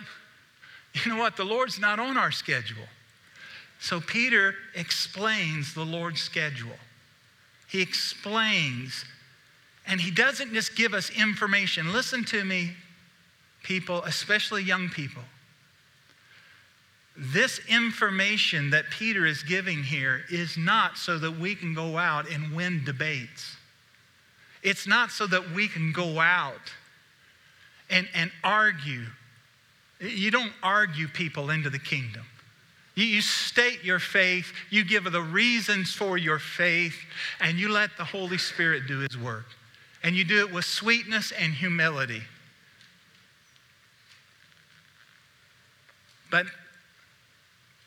you 0.92 1.10
know 1.10 1.18
what? 1.18 1.36
The 1.36 1.44
Lord's 1.44 1.80
not 1.80 1.98
on 1.98 2.16
our 2.16 2.30
schedule. 2.30 2.86
So 3.80 4.00
Peter 4.00 4.54
explains 4.76 5.74
the 5.74 5.84
Lord's 5.84 6.20
schedule. 6.20 6.78
He 7.68 7.82
explains, 7.82 9.04
and 9.84 10.00
he 10.00 10.12
doesn't 10.12 10.54
just 10.54 10.76
give 10.76 10.94
us 10.94 11.10
information. 11.10 11.92
Listen 11.92 12.22
to 12.26 12.44
me, 12.44 12.74
people, 13.64 14.04
especially 14.04 14.62
young 14.62 14.88
people. 14.88 15.22
This 17.20 17.60
information 17.68 18.70
that 18.70 18.90
Peter 18.90 19.26
is 19.26 19.42
giving 19.42 19.82
here 19.82 20.22
is 20.30 20.56
not 20.56 20.96
so 20.96 21.18
that 21.18 21.32
we 21.32 21.56
can 21.56 21.74
go 21.74 21.98
out 21.98 22.30
and 22.30 22.54
win 22.54 22.84
debates. 22.84 23.56
It's 24.62 24.86
not 24.86 25.10
so 25.10 25.26
that 25.26 25.50
we 25.50 25.66
can 25.66 25.90
go 25.90 26.20
out 26.20 26.72
and, 27.90 28.08
and 28.14 28.30
argue. 28.44 29.02
You 30.00 30.30
don't 30.30 30.52
argue 30.62 31.08
people 31.08 31.50
into 31.50 31.70
the 31.70 31.78
kingdom. 31.80 32.22
You, 32.94 33.20
state 33.20 33.82
your 33.82 33.98
faith, 33.98 34.52
you 34.70 34.84
give 34.84 35.10
the 35.10 35.22
reasons 35.22 35.92
for 35.92 36.18
your 36.18 36.38
faith, 36.38 36.96
and 37.40 37.58
you 37.58 37.68
let 37.68 37.90
the 37.96 38.04
Holy 38.04 38.38
Spirit 38.38 38.88
do 38.88 39.00
His 39.00 39.16
work. 39.18 39.46
And 40.04 40.14
you 40.14 40.24
do 40.24 40.38
it 40.40 40.52
with 40.52 40.64
sweetness 40.64 41.32
and 41.32 41.52
humility. 41.52 42.22
But 46.30 46.46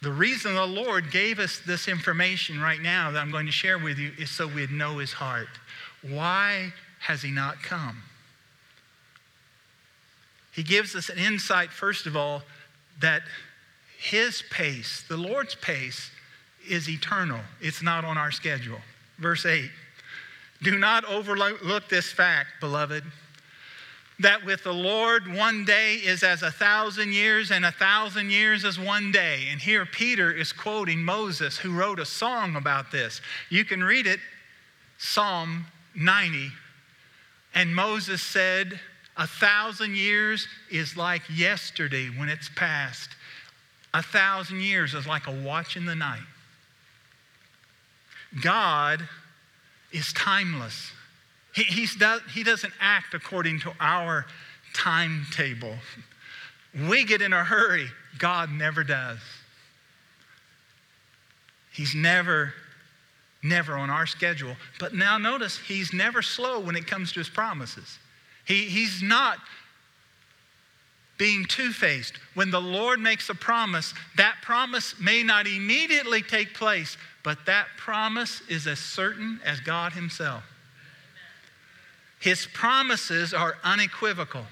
the 0.01 0.11
reason 0.11 0.55
the 0.55 0.65
Lord 0.65 1.11
gave 1.11 1.37
us 1.37 1.61
this 1.65 1.87
information 1.87 2.59
right 2.59 2.81
now 2.81 3.11
that 3.11 3.19
I'm 3.19 3.31
going 3.31 3.45
to 3.45 3.51
share 3.51 3.77
with 3.77 3.99
you 3.99 4.11
is 4.17 4.31
so 4.31 4.47
we'd 4.47 4.71
know 4.71 4.97
His 4.97 5.13
heart. 5.13 5.47
Why 6.01 6.73
has 6.99 7.21
He 7.21 7.29
not 7.29 7.61
come? 7.61 8.01
He 10.51 10.63
gives 10.63 10.95
us 10.95 11.09
an 11.09 11.19
insight, 11.19 11.69
first 11.69 12.07
of 12.07 12.17
all, 12.17 12.41
that 12.99 13.21
His 13.97 14.43
pace, 14.49 15.03
the 15.07 15.17
Lord's 15.17 15.55
pace, 15.55 16.09
is 16.67 16.89
eternal. 16.89 17.39
It's 17.61 17.83
not 17.83 18.03
on 18.03 18.17
our 18.17 18.31
schedule. 18.31 18.81
Verse 19.19 19.45
8 19.45 19.69
Do 20.63 20.79
not 20.79 21.05
overlook 21.05 21.89
this 21.89 22.11
fact, 22.11 22.49
beloved, 22.59 23.03
that 24.21 24.45
with 24.45 24.63
the 24.63 24.73
Lord, 24.73 25.33
one 25.33 25.65
day 25.65 25.95
is 25.95 26.23
as 26.23 26.43
a 26.43 26.51
thousand 26.51 27.13
years, 27.13 27.51
and 27.51 27.65
a 27.65 27.71
thousand 27.71 28.31
years 28.31 28.65
as 28.65 28.79
one 28.79 29.11
day. 29.11 29.47
And 29.51 29.59
here 29.59 29.85
Peter 29.85 30.31
is 30.31 30.51
quoting 30.53 31.03
Moses, 31.03 31.57
who 31.57 31.73
wrote 31.73 31.99
a 31.99 32.05
song 32.05 32.55
about 32.55 32.91
this. 32.91 33.21
You 33.49 33.65
can 33.65 33.83
read 33.83 34.07
it, 34.07 34.19
Psalm 34.97 35.65
90. 35.95 36.51
And 37.53 37.75
Moses 37.75 38.21
said, 38.21 38.79
a 39.17 39.27
thousand 39.27 39.95
years 39.95 40.47
is 40.69 40.95
like 40.95 41.21
yesterday 41.29 42.07
when 42.07 42.29
it's 42.29 42.49
past. 42.55 43.09
A 43.93 44.01
thousand 44.01 44.61
years 44.61 44.93
is 44.93 45.05
like 45.05 45.27
a 45.27 45.31
watch 45.31 45.75
in 45.75 45.85
the 45.85 45.95
night. 45.95 46.21
God 48.41 49.07
is 49.91 50.13
timeless. 50.13 50.91
He, 51.53 51.63
he's 51.63 51.95
do, 51.95 52.19
he 52.33 52.43
doesn't 52.43 52.73
act 52.79 53.13
according 53.13 53.59
to 53.61 53.73
our 53.79 54.25
timetable. 54.73 55.75
We 56.87 57.03
get 57.03 57.21
in 57.21 57.33
a 57.33 57.43
hurry, 57.43 57.87
God 58.17 58.49
never 58.51 58.83
does. 58.83 59.19
He's 61.73 61.95
never, 61.95 62.53
never 63.43 63.75
on 63.75 63.89
our 63.89 64.05
schedule. 64.05 64.55
But 64.79 64.93
now 64.93 65.17
notice, 65.17 65.57
he's 65.57 65.93
never 65.93 66.21
slow 66.21 66.59
when 66.59 66.75
it 66.75 66.87
comes 66.87 67.11
to 67.13 67.19
his 67.19 67.29
promises. 67.29 67.99
He, 68.45 68.65
he's 68.65 69.01
not 69.01 69.39
being 71.17 71.45
two 71.45 71.71
faced. 71.71 72.13
When 72.33 72.49
the 72.49 72.59
Lord 72.59 72.99
makes 72.99 73.29
a 73.29 73.35
promise, 73.35 73.93
that 74.17 74.37
promise 74.41 74.99
may 74.99 75.21
not 75.21 75.45
immediately 75.45 76.23
take 76.23 76.55
place, 76.55 76.97
but 77.23 77.45
that 77.45 77.67
promise 77.77 78.41
is 78.49 78.65
as 78.65 78.79
certain 78.79 79.39
as 79.45 79.59
God 79.59 79.93
Himself. 79.93 80.43
His 82.21 82.47
promises 82.53 83.33
are 83.33 83.57
unequivocal. 83.63 84.45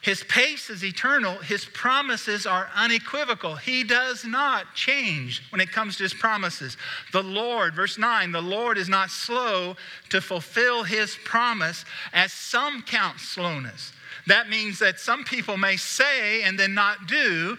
His 0.00 0.22
pace 0.24 0.68
is 0.68 0.84
eternal. 0.84 1.36
His 1.38 1.64
promises 1.64 2.46
are 2.46 2.68
unequivocal. 2.74 3.56
He 3.56 3.84
does 3.84 4.22
not 4.22 4.74
change 4.74 5.42
when 5.50 5.62
it 5.62 5.72
comes 5.72 5.96
to 5.96 6.02
his 6.02 6.12
promises. 6.12 6.76
The 7.12 7.22
Lord, 7.22 7.74
verse 7.74 7.96
9, 7.96 8.30
the 8.30 8.42
Lord 8.42 8.76
is 8.76 8.88
not 8.88 9.10
slow 9.10 9.76
to 10.10 10.20
fulfill 10.20 10.84
his 10.84 11.16
promise, 11.24 11.86
as 12.12 12.34
some 12.34 12.82
count 12.82 13.18
slowness. 13.18 13.92
That 14.26 14.50
means 14.50 14.78
that 14.80 15.00
some 15.00 15.24
people 15.24 15.56
may 15.56 15.76
say 15.76 16.42
and 16.42 16.58
then 16.58 16.74
not 16.74 17.06
do, 17.06 17.56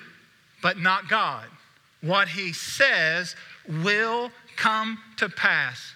but 0.61 0.77
not 0.77 1.09
God. 1.09 1.45
What 2.01 2.27
he 2.27 2.53
says 2.53 3.35
will 3.67 4.31
come 4.55 4.99
to 5.17 5.29
pass. 5.29 5.95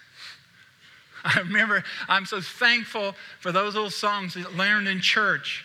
I 1.24 1.40
remember, 1.40 1.84
I'm 2.08 2.26
so 2.26 2.40
thankful 2.40 3.14
for 3.40 3.52
those 3.52 3.76
old 3.76 3.92
songs 3.92 4.34
that 4.34 4.56
learned 4.56 4.88
in 4.88 5.00
church 5.00 5.64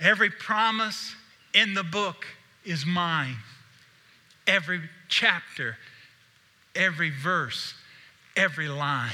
Every 0.00 0.30
promise 0.30 1.14
in 1.54 1.74
the 1.74 1.82
book 1.82 2.26
is 2.64 2.84
mine. 2.84 3.36
Every 4.46 4.82
chapter, 5.08 5.76
every 6.74 7.10
verse, 7.10 7.74
every 8.36 8.68
line. 8.68 9.10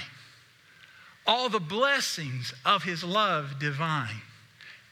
All 1.26 1.48
the 1.48 1.60
blessings 1.60 2.52
of 2.64 2.82
his 2.82 3.04
love 3.04 3.58
divine. 3.60 4.22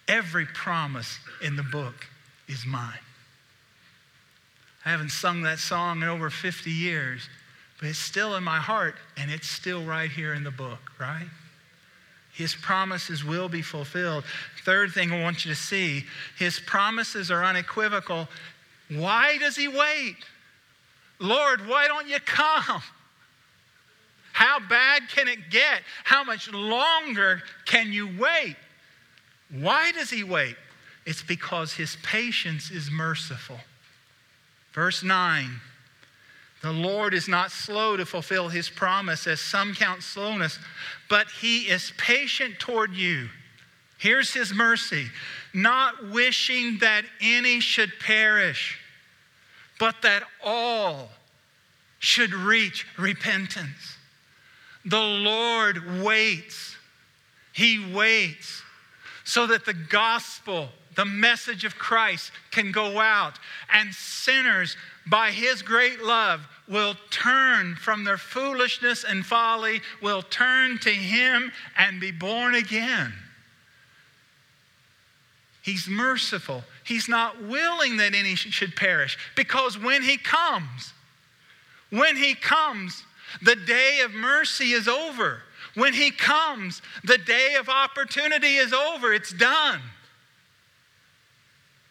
Every 0.06 0.46
promise 0.46 1.18
in 1.42 1.56
the 1.56 1.62
book 1.62 2.06
is 2.48 2.64
mine. 2.64 2.98
I 4.84 4.90
haven't 4.90 5.10
sung 5.10 5.42
that 5.42 5.58
song 5.58 6.02
in 6.02 6.08
over 6.08 6.30
50 6.30 6.70
years, 6.70 7.28
but 7.80 7.88
it's 7.88 7.98
still 7.98 8.36
in 8.36 8.44
my 8.44 8.58
heart 8.58 8.94
and 9.16 9.30
it's 9.30 9.48
still 9.48 9.82
right 9.82 10.10
here 10.10 10.34
in 10.34 10.44
the 10.44 10.50
book, 10.50 10.78
right? 11.00 11.28
His 12.32 12.54
promises 12.54 13.24
will 13.24 13.48
be 13.48 13.62
fulfilled. 13.62 14.24
Third 14.64 14.92
thing 14.92 15.10
I 15.10 15.22
want 15.22 15.44
you 15.44 15.50
to 15.50 15.56
see 15.56 16.04
his 16.38 16.60
promises 16.60 17.30
are 17.30 17.42
unequivocal. 17.42 18.28
Why 18.90 19.38
does 19.38 19.56
he 19.56 19.66
wait? 19.66 20.16
Lord, 21.18 21.66
why 21.66 21.88
don't 21.88 22.06
you 22.06 22.18
come? 22.20 22.82
How 24.32 24.58
bad 24.60 25.08
can 25.08 25.26
it 25.26 25.50
get? 25.50 25.80
How 26.04 26.22
much 26.22 26.52
longer 26.52 27.42
can 27.64 27.92
you 27.92 28.10
wait? 28.18 28.56
Why 29.50 29.90
does 29.92 30.10
he 30.10 30.22
wait? 30.22 30.56
It's 31.06 31.22
because 31.22 31.72
his 31.72 31.96
patience 32.02 32.70
is 32.70 32.90
merciful. 32.90 33.58
Verse 34.72 35.02
9 35.02 35.60
the 36.62 36.72
Lord 36.72 37.14
is 37.14 37.26
not 37.26 37.50
slow 37.50 37.96
to 37.96 38.04
fulfill 38.04 38.48
his 38.48 38.68
promise, 38.68 39.26
as 39.26 39.40
some 39.40 39.74
count 39.74 40.02
slowness, 40.02 40.58
but 41.08 41.28
he 41.40 41.68
is 41.68 41.92
patient 41.96 42.58
toward 42.58 42.92
you. 42.92 43.28
Here's 43.98 44.32
his 44.32 44.52
mercy 44.52 45.06
not 45.52 46.10
wishing 46.10 46.78
that 46.78 47.04
any 47.20 47.60
should 47.60 47.92
perish, 47.98 48.78
but 49.78 49.96
that 50.02 50.22
all 50.44 51.10
should 51.98 52.32
reach 52.32 52.86
repentance. 52.96 53.96
The 54.84 55.00
Lord 55.00 56.02
waits. 56.02 56.76
He 57.52 57.92
waits 57.92 58.62
so 59.24 59.46
that 59.48 59.66
the 59.66 59.74
gospel, 59.74 60.70
the 61.00 61.04
message 61.06 61.64
of 61.64 61.78
Christ, 61.78 62.30
can 62.50 62.72
go 62.72 63.00
out 63.00 63.38
and 63.72 63.94
sinners 63.94 64.76
by 65.06 65.30
his 65.30 65.62
great 65.62 66.02
love, 66.02 66.46
will 66.68 66.94
turn 67.08 67.74
from 67.74 68.04
their 68.04 68.18
foolishness 68.18 69.02
and 69.02 69.24
folly, 69.24 69.80
will 70.02 70.20
turn 70.20 70.76
to 70.80 70.90
him 70.90 71.52
and 71.78 72.02
be 72.02 72.10
born 72.10 72.54
again. 72.54 73.14
He's 75.62 75.88
merciful. 75.88 76.64
He's 76.84 77.08
not 77.08 77.42
willing 77.44 77.96
that 77.96 78.14
any 78.14 78.34
should 78.34 78.76
perish 78.76 79.16
because 79.36 79.78
when 79.78 80.02
he 80.02 80.18
comes, 80.18 80.92
when 81.88 82.14
he 82.14 82.34
comes, 82.34 83.04
the 83.40 83.56
day 83.56 84.02
of 84.04 84.12
mercy 84.12 84.72
is 84.72 84.86
over. 84.86 85.40
When 85.76 85.94
he 85.94 86.10
comes, 86.10 86.82
the 87.04 87.16
day 87.16 87.54
of 87.58 87.70
opportunity 87.70 88.56
is 88.56 88.74
over. 88.74 89.14
It's 89.14 89.32
done. 89.32 89.80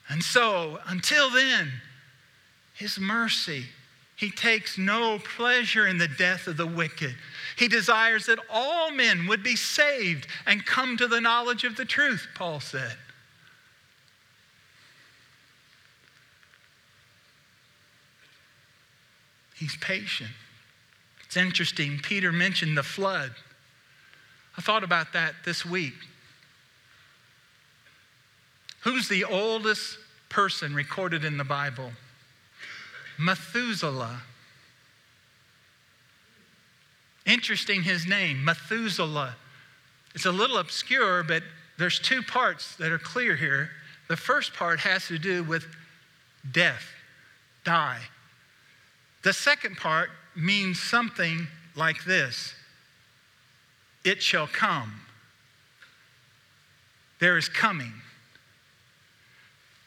And 0.10 0.24
so, 0.24 0.80
until 0.88 1.30
then, 1.30 1.72
his 2.74 2.99
mercy. 2.99 3.66
He 4.16 4.32
takes 4.32 4.78
no 4.78 5.20
pleasure 5.20 5.88
in 5.88 5.97
the 5.97 6.07
death 6.07 6.47
of 6.47 6.57
the 6.57 6.66
wicked. 6.66 7.16
He 7.57 7.68
desires 7.70 8.26
that 8.26 8.39
all 8.49 8.91
men 8.91 9.28
would 9.28 9.43
be 9.43 9.55
saved 9.55 10.28
and 10.45 10.66
come 10.66 10.97
to 10.97 11.07
the 11.07 11.22
knowledge 11.22 11.64
of 11.64 11.78
the 11.78 11.86
truth, 11.86 12.28
Paul 12.36 12.60
said. 12.60 12.97
He's 19.55 19.78
patient. 19.78 20.32
It's 21.26 21.38
interesting. 21.38 21.99
Peter 21.99 22.32
mentioned 22.32 22.78
the 22.78 22.84
flood. 22.84 23.32
I 24.57 24.62
thought 24.62 24.84
about 24.84 25.14
that 25.14 25.36
this 25.45 25.66
week. 25.66 25.93
Who's 28.89 29.07
the 29.07 29.23
oldest 29.23 29.99
person 30.29 30.73
recorded 30.73 31.23
in 31.23 31.37
the 31.37 31.43
Bible? 31.43 31.91
Methuselah. 33.19 34.23
Interesting, 37.27 37.83
his 37.83 38.07
name, 38.07 38.43
Methuselah. 38.43 39.35
It's 40.15 40.25
a 40.25 40.31
little 40.31 40.57
obscure, 40.57 41.21
but 41.21 41.43
there's 41.77 41.99
two 41.99 42.23
parts 42.23 42.77
that 42.77 42.91
are 42.91 42.97
clear 42.97 43.35
here. 43.35 43.69
The 44.07 44.17
first 44.17 44.55
part 44.55 44.79
has 44.79 45.05
to 45.09 45.19
do 45.19 45.43
with 45.43 45.67
death, 46.51 46.87
die. 47.63 48.01
The 49.21 49.33
second 49.33 49.77
part 49.77 50.09
means 50.35 50.81
something 50.81 51.47
like 51.75 52.05
this 52.05 52.55
it 54.03 54.23
shall 54.23 54.47
come. 54.47 55.01
There 57.19 57.37
is 57.37 57.47
coming. 57.47 57.93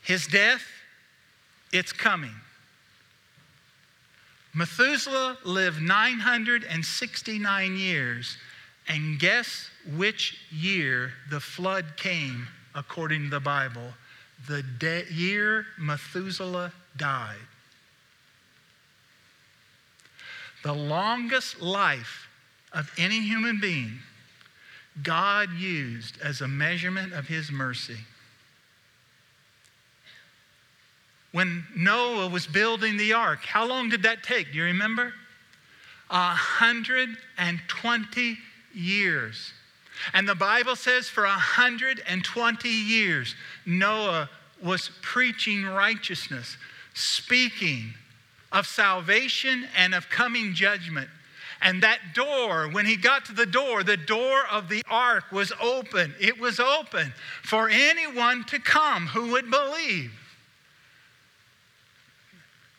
His 0.02 0.26
death 0.26 0.64
It's 1.72 1.92
coming. 1.92 2.34
Methuselah 4.54 5.38
lived 5.44 5.80
969 5.80 7.76
years, 7.78 8.36
and 8.86 9.18
guess 9.18 9.70
which 9.96 10.36
year 10.50 11.14
the 11.30 11.40
flood 11.40 11.96
came 11.96 12.46
according 12.74 13.24
to 13.24 13.30
the 13.30 13.40
Bible? 13.40 13.94
The 14.46 14.62
de- 14.62 15.10
year 15.10 15.66
Methuselah 15.78 16.74
died. 16.98 17.38
The 20.62 20.74
longest 20.74 21.62
life 21.62 22.28
of 22.72 22.92
any 22.98 23.20
human 23.22 23.58
being, 23.58 24.00
God 25.02 25.50
used 25.54 26.20
as 26.20 26.42
a 26.42 26.48
measurement 26.48 27.14
of 27.14 27.28
his 27.28 27.50
mercy. 27.50 28.00
When 31.32 31.64
Noah 31.74 32.28
was 32.28 32.46
building 32.46 32.96
the 32.96 33.14
ark, 33.14 33.44
how 33.44 33.66
long 33.66 33.88
did 33.88 34.02
that 34.02 34.22
take? 34.22 34.52
Do 34.52 34.58
you 34.58 34.64
remember? 34.64 35.14
A 36.10 36.28
120 36.28 38.38
years. 38.74 39.52
And 40.12 40.28
the 40.28 40.34
Bible 40.34 40.76
says 40.76 41.08
for 41.08 41.24
120 41.24 42.68
years, 42.68 43.34
Noah 43.64 44.28
was 44.62 44.90
preaching 45.00 45.64
righteousness, 45.64 46.56
speaking 46.94 47.94
of 48.50 48.66
salvation 48.66 49.66
and 49.76 49.94
of 49.94 50.10
coming 50.10 50.54
judgment. 50.54 51.08
And 51.62 51.82
that 51.82 52.00
door, 52.14 52.68
when 52.68 52.86
he 52.86 52.96
got 52.96 53.24
to 53.26 53.32
the 53.32 53.46
door, 53.46 53.82
the 53.82 53.96
door 53.96 54.42
of 54.50 54.68
the 54.68 54.82
ark 54.90 55.30
was 55.30 55.52
open. 55.60 56.14
It 56.20 56.38
was 56.38 56.60
open 56.60 57.14
for 57.42 57.70
anyone 57.70 58.44
to 58.44 58.58
come 58.58 59.06
who 59.06 59.30
would 59.30 59.50
believe. 59.50 60.12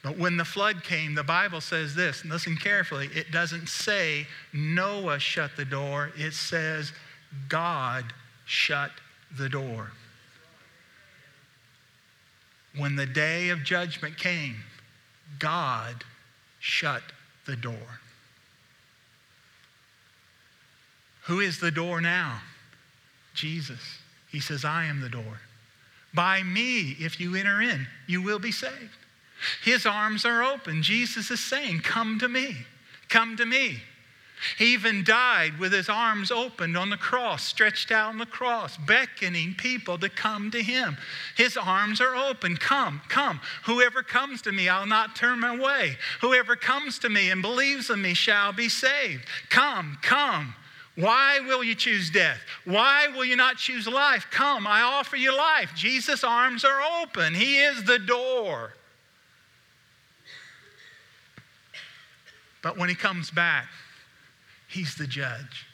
But 0.03 0.17
when 0.17 0.35
the 0.35 0.45
flood 0.45 0.83
came, 0.83 1.15
the 1.15 1.23
Bible 1.23 1.61
says 1.61 1.95
this, 1.95 2.25
listen 2.25 2.57
carefully, 2.57 3.09
it 3.15 3.31
doesn't 3.31 3.69
say 3.69 4.27
Noah 4.51 5.17
shut 5.17 5.51
the 5.55 5.63
door, 5.63 6.11
it 6.17 6.33
says 6.33 6.91
God 7.47 8.03
shut 8.45 8.91
the 9.37 9.47
door. 9.47 9.91
When 12.77 12.97
the 12.97 13.05
day 13.05 13.49
of 13.49 13.63
judgment 13.63 14.17
came, 14.17 14.57
God 15.39 16.03
shut 16.59 17.03
the 17.45 17.55
door. 17.55 17.99
Who 21.25 21.39
is 21.39 21.59
the 21.59 21.71
door 21.71 22.01
now? 22.01 22.41
Jesus. 23.33 23.79
He 24.29 24.41
says, 24.41 24.65
I 24.65 24.85
am 24.85 24.99
the 24.99 25.09
door. 25.09 25.39
By 26.13 26.43
me, 26.43 26.97
if 26.99 27.19
you 27.19 27.35
enter 27.35 27.61
in, 27.61 27.87
you 28.07 28.21
will 28.21 28.39
be 28.39 28.51
saved. 28.51 28.97
His 29.63 29.85
arms 29.85 30.25
are 30.25 30.43
open. 30.43 30.83
Jesus 30.83 31.31
is 31.31 31.39
saying, 31.39 31.81
Come 31.81 32.19
to 32.19 32.29
me. 32.29 32.57
Come 33.09 33.37
to 33.37 33.45
me. 33.45 33.81
He 34.57 34.73
even 34.73 35.03
died 35.03 35.57
with 35.57 35.71
his 35.71 35.89
arms 35.89 36.31
opened 36.31 36.75
on 36.75 36.89
the 36.89 36.97
cross, 36.97 37.43
stretched 37.43 37.91
out 37.91 38.09
on 38.09 38.17
the 38.17 38.25
cross, 38.25 38.77
beckoning 38.77 39.55
people 39.55 39.97
to 39.99 40.09
come 40.09 40.51
to 40.51 40.61
him. 40.61 40.97
His 41.35 41.55
arms 41.55 42.01
are 42.01 42.15
open. 42.15 42.57
Come, 42.57 43.01
come. 43.07 43.39
Whoever 43.65 44.03
comes 44.03 44.41
to 44.43 44.51
me, 44.51 44.67
I'll 44.67 44.85
not 44.85 45.15
turn 45.15 45.39
my 45.39 45.57
way. 45.57 45.97
Whoever 46.21 46.55
comes 46.55 46.99
to 46.99 47.09
me 47.09 47.29
and 47.29 47.41
believes 47.41 47.89
in 47.89 48.01
me 48.01 48.13
shall 48.13 48.51
be 48.51 48.69
saved. 48.69 49.25
Come, 49.49 49.97
come. 50.01 50.55
Why 50.95 51.39
will 51.39 51.63
you 51.63 51.73
choose 51.73 52.09
death? 52.11 52.39
Why 52.65 53.07
will 53.07 53.25
you 53.25 53.35
not 53.35 53.57
choose 53.57 53.87
life? 53.87 54.27
Come, 54.29 54.67
I 54.67 54.81
offer 54.81 55.15
you 55.15 55.35
life. 55.35 55.71
Jesus' 55.73 56.23
arms 56.23 56.63
are 56.63 56.81
open. 57.01 57.33
He 57.33 57.57
is 57.57 57.83
the 57.83 57.97
door. 57.97 58.73
But 62.63 62.77
when 62.77 62.89
he 62.89 62.95
comes 62.95 63.29
back, 63.29 63.67
he's 64.67 64.95
the 64.95 65.05
judge. 65.05 65.67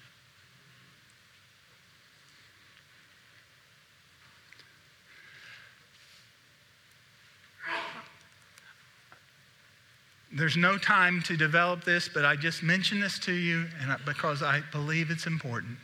There's 10.32 10.58
no 10.58 10.78
time 10.78 11.22
to 11.24 11.38
develop 11.38 11.84
this, 11.84 12.10
but 12.10 12.24
I 12.24 12.36
just 12.36 12.64
mention 12.64 13.00
this 13.00 13.20
to 13.20 13.34
you 13.34 13.66
and 13.82 13.96
because 14.06 14.42
I 14.42 14.62
believe 14.72 15.12
it's 15.12 15.28
important. 15.28 15.78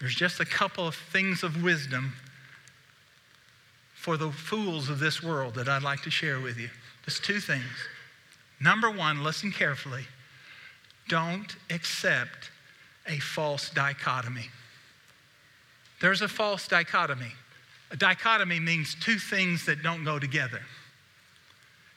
There's 0.00 0.14
just 0.14 0.40
a 0.40 0.44
couple 0.44 0.86
of 0.86 0.94
things 0.94 1.42
of 1.42 1.62
wisdom 1.62 2.14
for 3.94 4.16
the 4.16 4.30
fools 4.30 4.88
of 4.88 5.00
this 5.00 5.22
world 5.22 5.54
that 5.56 5.68
I'd 5.68 5.82
like 5.82 6.02
to 6.02 6.10
share 6.10 6.40
with 6.40 6.56
you. 6.56 6.70
Just 7.04 7.24
two 7.24 7.40
things. 7.40 7.64
Number 8.60 8.90
one, 8.90 9.22
listen 9.22 9.52
carefully. 9.52 10.04
Don't 11.08 11.56
accept 11.70 12.50
a 13.06 13.18
false 13.18 13.70
dichotomy. 13.70 14.50
There's 16.00 16.22
a 16.22 16.28
false 16.28 16.68
dichotomy. 16.68 17.32
A 17.90 17.96
dichotomy 17.96 18.60
means 18.60 18.94
two 18.94 19.18
things 19.18 19.64
that 19.66 19.82
don't 19.82 20.04
go 20.04 20.18
together. 20.18 20.60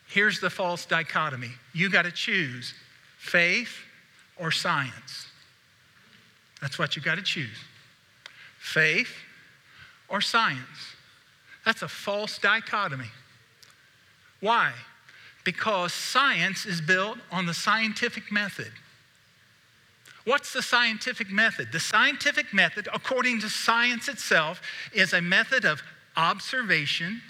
Here's 0.07 0.39
the 0.39 0.49
false 0.49 0.85
dichotomy 0.85 1.51
you 1.73 1.89
got 1.89 2.03
to 2.03 2.11
choose 2.11 2.73
faith 3.17 3.77
or 4.37 4.51
science. 4.51 5.27
That's 6.61 6.77
what 6.77 6.95
you 6.95 7.01
got 7.01 7.15
to 7.15 7.23
choose 7.23 7.57
faith 8.59 9.13
or 10.07 10.21
science. 10.21 10.95
That's 11.65 11.81
a 11.81 11.87
false 11.87 12.37
dichotomy. 12.37 13.09
Why? 14.39 14.71
Because 15.43 15.93
science 15.93 16.65
is 16.65 16.81
built 16.81 17.17
on 17.31 17.45
the 17.45 17.53
scientific 17.53 18.31
method. 18.31 18.71
What's 20.25 20.53
the 20.53 20.61
scientific 20.61 21.31
method? 21.31 21.71
The 21.71 21.79
scientific 21.79 22.53
method, 22.53 22.87
according 22.93 23.41
to 23.41 23.49
science 23.49 24.07
itself, 24.07 24.61
is 24.93 25.13
a 25.13 25.21
method 25.21 25.65
of 25.65 25.81
observation, 26.15 27.21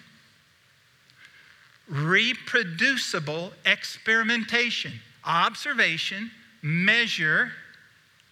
reproducible 1.88 3.54
experimentation. 3.66 4.94
Observation, 5.24 6.32
measure, 6.62 7.52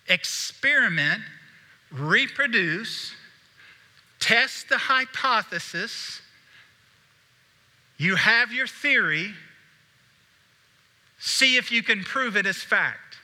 experiment, 0.08 1.22
reproduce, 1.92 3.14
test 4.20 4.68
the 4.70 4.78
hypothesis. 4.78 6.22
You 7.98 8.16
have 8.16 8.52
your 8.52 8.68
theory, 8.68 9.34
See 11.20 11.58
if 11.58 11.72
you 11.72 11.84
can 11.84 12.04
prove 12.04 12.38
it 12.38 12.46
as 12.46 12.58
fact. 12.58 13.18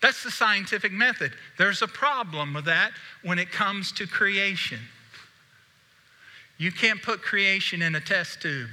That's 0.00 0.22
the 0.22 0.30
scientific 0.30 0.92
method. 0.92 1.32
There's 1.56 1.82
a 1.82 1.88
problem 1.88 2.54
with 2.54 2.66
that 2.66 2.92
when 3.22 3.38
it 3.38 3.50
comes 3.50 3.92
to 3.92 4.06
creation. 4.06 4.78
You 6.56 6.72
can't 6.72 7.02
put 7.02 7.22
creation 7.22 7.82
in 7.82 7.94
a 7.94 8.00
test 8.00 8.42
tube. 8.42 8.68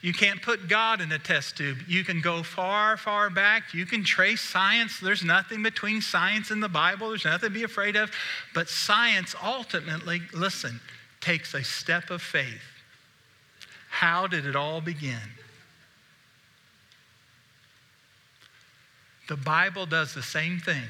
You 0.00 0.12
can't 0.12 0.40
put 0.40 0.68
God 0.68 1.00
in 1.00 1.10
a 1.10 1.18
test 1.18 1.56
tube. 1.56 1.78
You 1.88 2.04
can 2.04 2.20
go 2.20 2.42
far, 2.42 2.96
far 2.96 3.30
back. 3.30 3.74
You 3.74 3.84
can 3.84 4.04
trace 4.04 4.40
science. 4.40 5.00
There's 5.00 5.24
nothing 5.24 5.62
between 5.62 6.00
science 6.00 6.50
and 6.50 6.62
the 6.62 6.68
Bible. 6.68 7.08
There's 7.08 7.24
nothing 7.24 7.48
to 7.48 7.54
be 7.54 7.64
afraid 7.64 7.96
of. 7.96 8.10
But 8.54 8.68
science 8.68 9.34
ultimately, 9.42 10.22
listen, 10.32 10.80
takes 11.20 11.52
a 11.54 11.64
step 11.64 12.10
of 12.10 12.22
faith. 12.22 12.62
How 13.90 14.26
did 14.26 14.46
it 14.46 14.54
all 14.54 14.80
begin? 14.80 15.18
The 19.28 19.36
Bible 19.36 19.86
does 19.86 20.14
the 20.14 20.22
same 20.22 20.58
thing. 20.58 20.88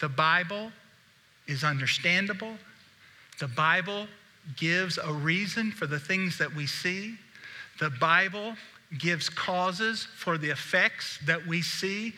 The 0.00 0.08
Bible 0.08 0.72
is 1.46 1.64
understandable. 1.64 2.56
The 3.38 3.48
Bible 3.48 4.08
gives 4.56 4.98
a 4.98 5.12
reason 5.12 5.70
for 5.70 5.86
the 5.86 6.00
things 6.00 6.38
that 6.38 6.52
we 6.54 6.66
see. 6.66 7.16
The 7.78 7.90
Bible 7.90 8.56
gives 8.98 9.28
causes 9.28 10.06
for 10.16 10.38
the 10.38 10.50
effects 10.50 11.18
that 11.26 11.46
we 11.46 11.62
see. 11.62 12.14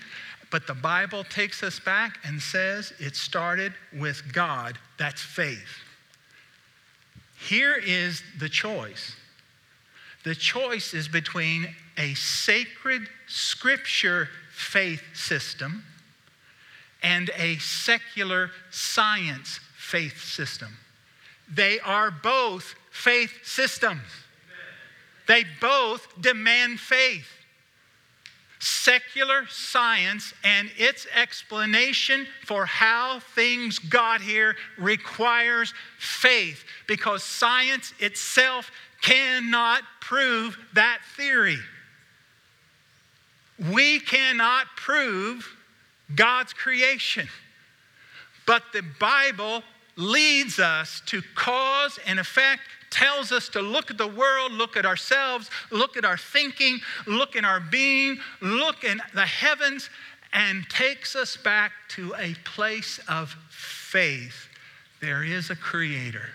But 0.50 0.66
the 0.66 0.74
Bible 0.74 1.24
takes 1.24 1.62
us 1.62 1.80
back 1.80 2.18
and 2.24 2.40
says 2.40 2.92
it 2.98 3.16
started 3.16 3.72
with 3.92 4.32
God. 4.32 4.78
That's 4.98 5.20
faith. 5.20 5.80
Here 7.36 7.74
is 7.74 8.22
the 8.38 8.48
choice 8.48 9.16
the 10.24 10.34
choice 10.34 10.94
is 10.94 11.06
between 11.06 11.68
a 11.98 12.14
sacred 12.14 13.02
scripture 13.28 14.28
faith 14.54 15.02
system 15.14 15.84
and 17.02 17.30
a 17.36 17.56
secular 17.58 18.50
science 18.70 19.60
faith 19.76 20.22
system. 20.22 20.68
They 21.52 21.78
are 21.80 22.10
both 22.10 22.74
faith 22.90 23.32
systems. 23.42 24.02
They 25.26 25.44
both 25.60 26.06
demand 26.20 26.80
faith. 26.80 27.26
secular 28.64 29.46
science 29.50 30.32
and 30.42 30.70
its 30.78 31.06
explanation 31.14 32.26
for 32.44 32.64
how 32.64 33.20
things 33.34 33.78
got 33.78 34.22
here 34.22 34.56
requires 34.78 35.74
faith 35.98 36.64
because 36.86 37.22
science 37.22 37.92
itself 37.98 38.70
cannot 39.02 39.82
prove 40.00 40.56
that 40.72 41.00
theory. 41.14 41.58
We 43.58 44.00
cannot 44.00 44.66
prove 44.76 45.48
God's 46.14 46.52
creation. 46.52 47.28
But 48.46 48.62
the 48.72 48.82
Bible 49.00 49.62
leads 49.96 50.58
us 50.58 51.00
to 51.06 51.22
cause 51.34 51.98
and 52.06 52.18
effect, 52.18 52.62
tells 52.90 53.32
us 53.32 53.48
to 53.50 53.62
look 53.62 53.90
at 53.90 53.98
the 53.98 54.08
world, 54.08 54.52
look 54.52 54.76
at 54.76 54.84
ourselves, 54.84 55.50
look 55.70 55.96
at 55.96 56.04
our 56.04 56.16
thinking, 56.16 56.80
look 57.06 57.36
in 57.36 57.44
our 57.44 57.60
being, 57.60 58.18
look 58.40 58.84
in 58.84 59.00
the 59.14 59.26
heavens, 59.26 59.88
and 60.32 60.68
takes 60.68 61.14
us 61.14 61.36
back 61.36 61.72
to 61.88 62.14
a 62.18 62.34
place 62.44 62.98
of 63.08 63.36
faith. 63.50 64.48
There 65.00 65.22
is 65.22 65.50
a 65.50 65.56
creator. 65.56 66.28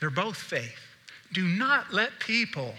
They're 0.00 0.10
both 0.10 0.36
faith. 0.36 0.80
Do 1.32 1.46
not 1.46 1.92
let 1.92 2.18
people 2.18 2.74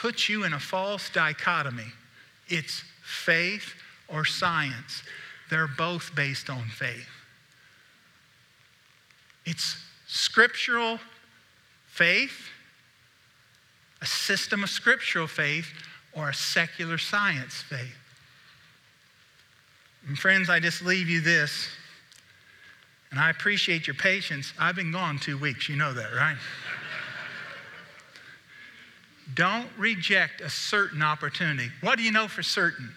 put 0.00 0.30
you 0.30 0.44
in 0.44 0.54
a 0.54 0.58
false 0.58 1.10
dichotomy. 1.10 1.92
It's 2.48 2.82
faith 3.02 3.74
or 4.08 4.24
science. 4.24 5.02
They're 5.50 5.68
both 5.68 6.14
based 6.14 6.48
on 6.48 6.62
faith. 6.68 7.08
It's 9.44 9.76
scriptural 10.06 10.98
faith, 11.88 12.48
a 14.00 14.06
system 14.06 14.62
of 14.62 14.70
scriptural 14.70 15.26
faith, 15.26 15.66
or 16.14 16.30
a 16.30 16.34
secular 16.34 16.96
science 16.96 17.54
faith. 17.54 17.96
And 20.08 20.18
friends, 20.18 20.48
I 20.48 20.60
just 20.60 20.82
leave 20.82 21.10
you 21.10 21.20
this, 21.20 21.68
and 23.10 23.20
I 23.20 23.28
appreciate 23.28 23.86
your 23.86 23.94
patience. 23.94 24.54
I've 24.58 24.76
been 24.76 24.92
gone 24.92 25.18
two 25.18 25.36
weeks, 25.36 25.68
you 25.68 25.76
know 25.76 25.92
that, 25.92 26.14
right? 26.16 26.38
Don't 29.34 29.68
reject 29.78 30.40
a 30.40 30.50
certain 30.50 31.02
opportunity. 31.02 31.70
What 31.80 31.96
do 31.96 32.02
you 32.02 32.12
know 32.12 32.28
for 32.28 32.42
certain? 32.42 32.92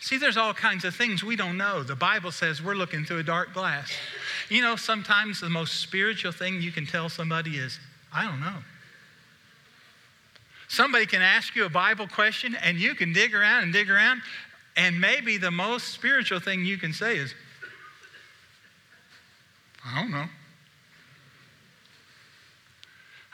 See, 0.00 0.16
there's 0.16 0.36
all 0.36 0.54
kinds 0.54 0.84
of 0.84 0.94
things 0.94 1.22
we 1.22 1.36
don't 1.36 1.56
know. 1.56 1.82
The 1.82 1.94
Bible 1.94 2.32
says 2.32 2.62
we're 2.62 2.74
looking 2.74 3.04
through 3.04 3.18
a 3.18 3.22
dark 3.22 3.52
glass. 3.52 3.92
You 4.48 4.62
know, 4.62 4.74
sometimes 4.74 5.40
the 5.40 5.50
most 5.50 5.80
spiritual 5.80 6.32
thing 6.32 6.62
you 6.62 6.72
can 6.72 6.86
tell 6.86 7.08
somebody 7.08 7.58
is, 7.58 7.78
I 8.12 8.24
don't 8.24 8.40
know. 8.40 8.56
Somebody 10.68 11.04
can 11.04 11.20
ask 11.20 11.54
you 11.54 11.64
a 11.64 11.68
Bible 11.68 12.08
question 12.08 12.56
and 12.56 12.78
you 12.78 12.94
can 12.94 13.12
dig 13.12 13.34
around 13.34 13.64
and 13.64 13.72
dig 13.72 13.90
around, 13.90 14.22
and 14.76 15.00
maybe 15.00 15.36
the 15.36 15.50
most 15.50 15.88
spiritual 15.88 16.40
thing 16.40 16.64
you 16.64 16.78
can 16.78 16.92
say 16.92 17.16
is, 17.18 17.34
I 19.84 20.00
don't 20.00 20.10
know. 20.10 20.26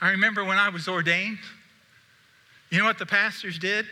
I 0.00 0.10
remember 0.10 0.44
when 0.44 0.58
I 0.58 0.68
was 0.68 0.88
ordained, 0.88 1.38
you 2.70 2.78
know 2.78 2.84
what 2.84 2.98
the 2.98 3.06
pastors 3.06 3.58
did? 3.58 3.86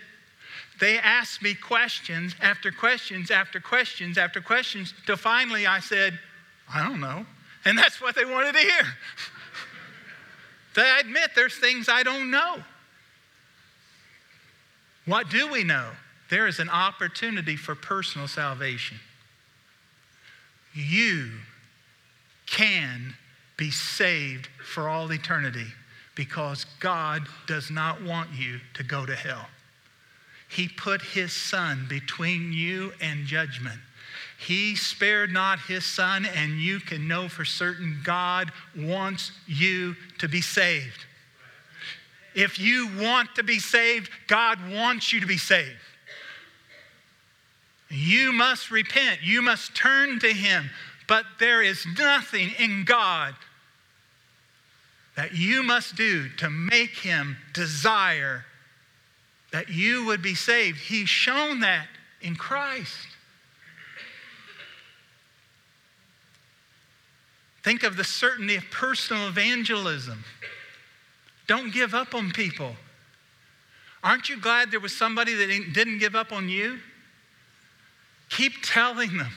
They 0.81 0.99
asked 0.99 1.43
me 1.43 1.55
questions 1.55 2.35
after 2.41 2.71
questions 2.73 3.31
after 3.31 3.61
questions 3.61 4.19
after 4.19 4.41
questions 4.41 4.93
till 5.07 5.17
finally 5.17 5.67
I 5.67 5.81
said, 5.81 6.19
I 6.73 6.87
don't 6.87 7.01
know. 7.01 7.25
And 7.65 7.79
that's 7.79 8.01
what 8.01 8.15
they 8.15 8.25
wanted 8.25 8.53
to 8.53 8.59
hear. 8.59 8.85
they 10.75 10.99
admit 11.01 11.31
there's 11.35 11.57
things 11.57 11.89
I 11.89 12.03
don't 12.03 12.31
know. 12.31 12.57
What 15.07 15.31
do 15.31 15.51
we 15.51 15.65
know? 15.65 15.91
There 16.31 16.47
is 16.47 16.59
an 16.59 16.69
opportunity 16.69 17.57
for 17.57 17.75
personal 17.75 18.27
salvation. 18.27 18.99
You 20.75 21.31
can 22.47 23.15
be 23.57 23.71
saved 23.71 24.49
for 24.65 24.89
all 24.89 25.13
eternity 25.13 25.67
because 26.15 26.67
God 26.81 27.27
does 27.47 27.71
not 27.71 28.03
want 28.03 28.31
you 28.33 28.61
to 28.75 28.83
go 28.83 29.05
to 29.05 29.15
hell. 29.15 29.47
He 30.49 30.69
put 30.69 31.03
his 31.03 31.33
son 31.33 31.87
between 31.89 32.53
you 32.53 32.93
and 33.01 33.27
judgment. 33.27 33.81
He 34.39 34.77
spared 34.77 35.33
not 35.33 35.59
his 35.61 35.85
son, 35.85 36.27
and 36.27 36.61
you 36.61 36.79
can 36.81 37.09
know 37.09 37.29
for 37.29 37.45
certain 37.45 38.01
God 38.05 38.53
wants 38.77 39.33
you 39.47 39.97
to 40.19 40.29
be 40.29 40.41
saved. 40.41 41.07
If 42.35 42.59
you 42.59 42.91
want 43.01 43.35
to 43.37 43.43
be 43.43 43.59
saved, 43.59 44.11
God 44.27 44.59
wants 44.71 45.13
you 45.13 45.21
to 45.21 45.27
be 45.27 45.39
saved. 45.39 45.71
You 47.89 48.33
must 48.33 48.71
repent, 48.71 49.21
you 49.23 49.41
must 49.41 49.75
turn 49.75 50.19
to 50.21 50.33
him. 50.33 50.71
But 51.07 51.25
there 51.39 51.63
is 51.63 51.87
nothing 51.99 52.51
in 52.59 52.85
God 52.85 53.35
that 55.17 55.35
you 55.35 55.63
must 55.63 55.97
do 55.97 56.29
to 56.39 56.51
make 56.51 56.91
him 56.91 57.37
desire 57.53 58.45
that 59.53 59.69
you 59.69 60.05
would 60.07 60.21
be 60.21 60.35
saved. 60.35 60.79
He's 60.79 61.09
shown 61.09 61.61
that 61.61 61.87
in 62.21 62.35
Christ. 62.35 63.07
Think 67.63 67.83
of 67.83 67.97
the 67.97 68.05
certainty 68.05 68.57
of 68.57 68.65
personal 68.71 69.29
evangelism. 69.29 70.25
Don't 71.47 71.73
give 71.73 71.95
up 71.95 72.15
on 72.15 72.31
people. 72.31 72.75
Aren't 74.03 74.29
you 74.29 74.39
glad 74.39 74.71
there 74.71 74.81
was 74.81 74.95
somebody 74.95 75.35
that 75.35 75.73
didn't 75.73 75.99
give 75.99 76.15
up 76.15 76.33
on 76.33 76.49
you? 76.49 76.79
Keep 78.29 78.63
telling 78.63 79.17
them. 79.17 79.31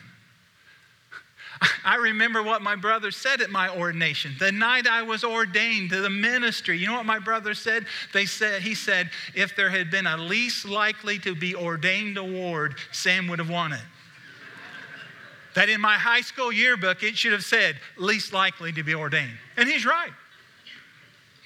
I 1.85 1.95
remember 1.95 2.43
what 2.43 2.61
my 2.61 2.75
brother 2.75 3.11
said 3.11 3.41
at 3.41 3.49
my 3.49 3.69
ordination. 3.69 4.35
The 4.39 4.51
night 4.51 4.87
I 4.87 5.03
was 5.03 5.23
ordained 5.23 5.89
to 5.91 6.01
the 6.01 6.09
ministry, 6.09 6.77
you 6.77 6.87
know 6.87 6.93
what 6.93 7.05
my 7.05 7.19
brother 7.19 7.53
said? 7.53 7.85
They 8.13 8.25
said 8.25 8.61
he 8.61 8.75
said, 8.75 9.09
if 9.35 9.55
there 9.55 9.69
had 9.69 9.89
been 9.89 10.07
a 10.07 10.17
least 10.17 10.65
likely 10.65 11.19
to 11.19 11.35
be 11.35 11.55
ordained 11.55 12.17
award, 12.17 12.75
Sam 12.91 13.27
would 13.27 13.39
have 13.39 13.49
won 13.49 13.73
it. 13.73 13.79
that 15.55 15.69
in 15.69 15.81
my 15.81 15.95
high 15.95 16.21
school 16.21 16.51
yearbook, 16.51 17.03
it 17.03 17.17
should 17.17 17.33
have 17.33 17.45
said, 17.45 17.77
least 17.97 18.33
likely 18.33 18.71
to 18.73 18.83
be 18.83 18.93
ordained. 18.93 19.37
And 19.55 19.67
he's 19.67 19.85
right. 19.85 20.11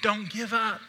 Don't 0.02 0.30
give 0.30 0.54
up. 0.54 0.82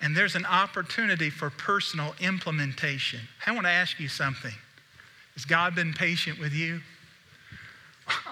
And 0.00 0.16
there's 0.16 0.36
an 0.36 0.46
opportunity 0.46 1.28
for 1.28 1.50
personal 1.50 2.14
implementation. 2.20 3.20
I 3.44 3.50
want 3.50 3.66
to 3.66 3.70
ask 3.70 3.98
you 3.98 4.08
something. 4.08 4.54
Has 5.38 5.44
God 5.44 5.76
been 5.76 5.94
patient 5.94 6.40
with 6.40 6.52
you? 6.52 6.80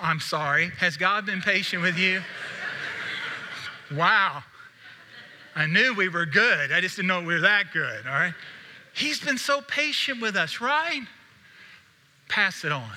I'm 0.02 0.18
sorry. 0.18 0.72
Has 0.78 0.96
God 0.96 1.24
been 1.24 1.40
patient 1.40 1.80
with 1.80 1.96
you? 1.96 2.20
Wow. 3.94 4.42
I 5.54 5.66
knew 5.66 5.94
we 5.94 6.08
were 6.08 6.26
good. 6.26 6.72
I 6.72 6.80
just 6.80 6.96
didn't 6.96 7.06
know 7.06 7.20
we 7.20 7.34
were 7.34 7.42
that 7.42 7.66
good, 7.72 8.08
all 8.08 8.12
right? 8.12 8.34
He's 8.92 9.20
been 9.20 9.38
so 9.38 9.60
patient 9.60 10.20
with 10.20 10.34
us, 10.34 10.60
right? 10.60 11.02
Pass 12.28 12.64
it 12.64 12.72
on. 12.72 12.90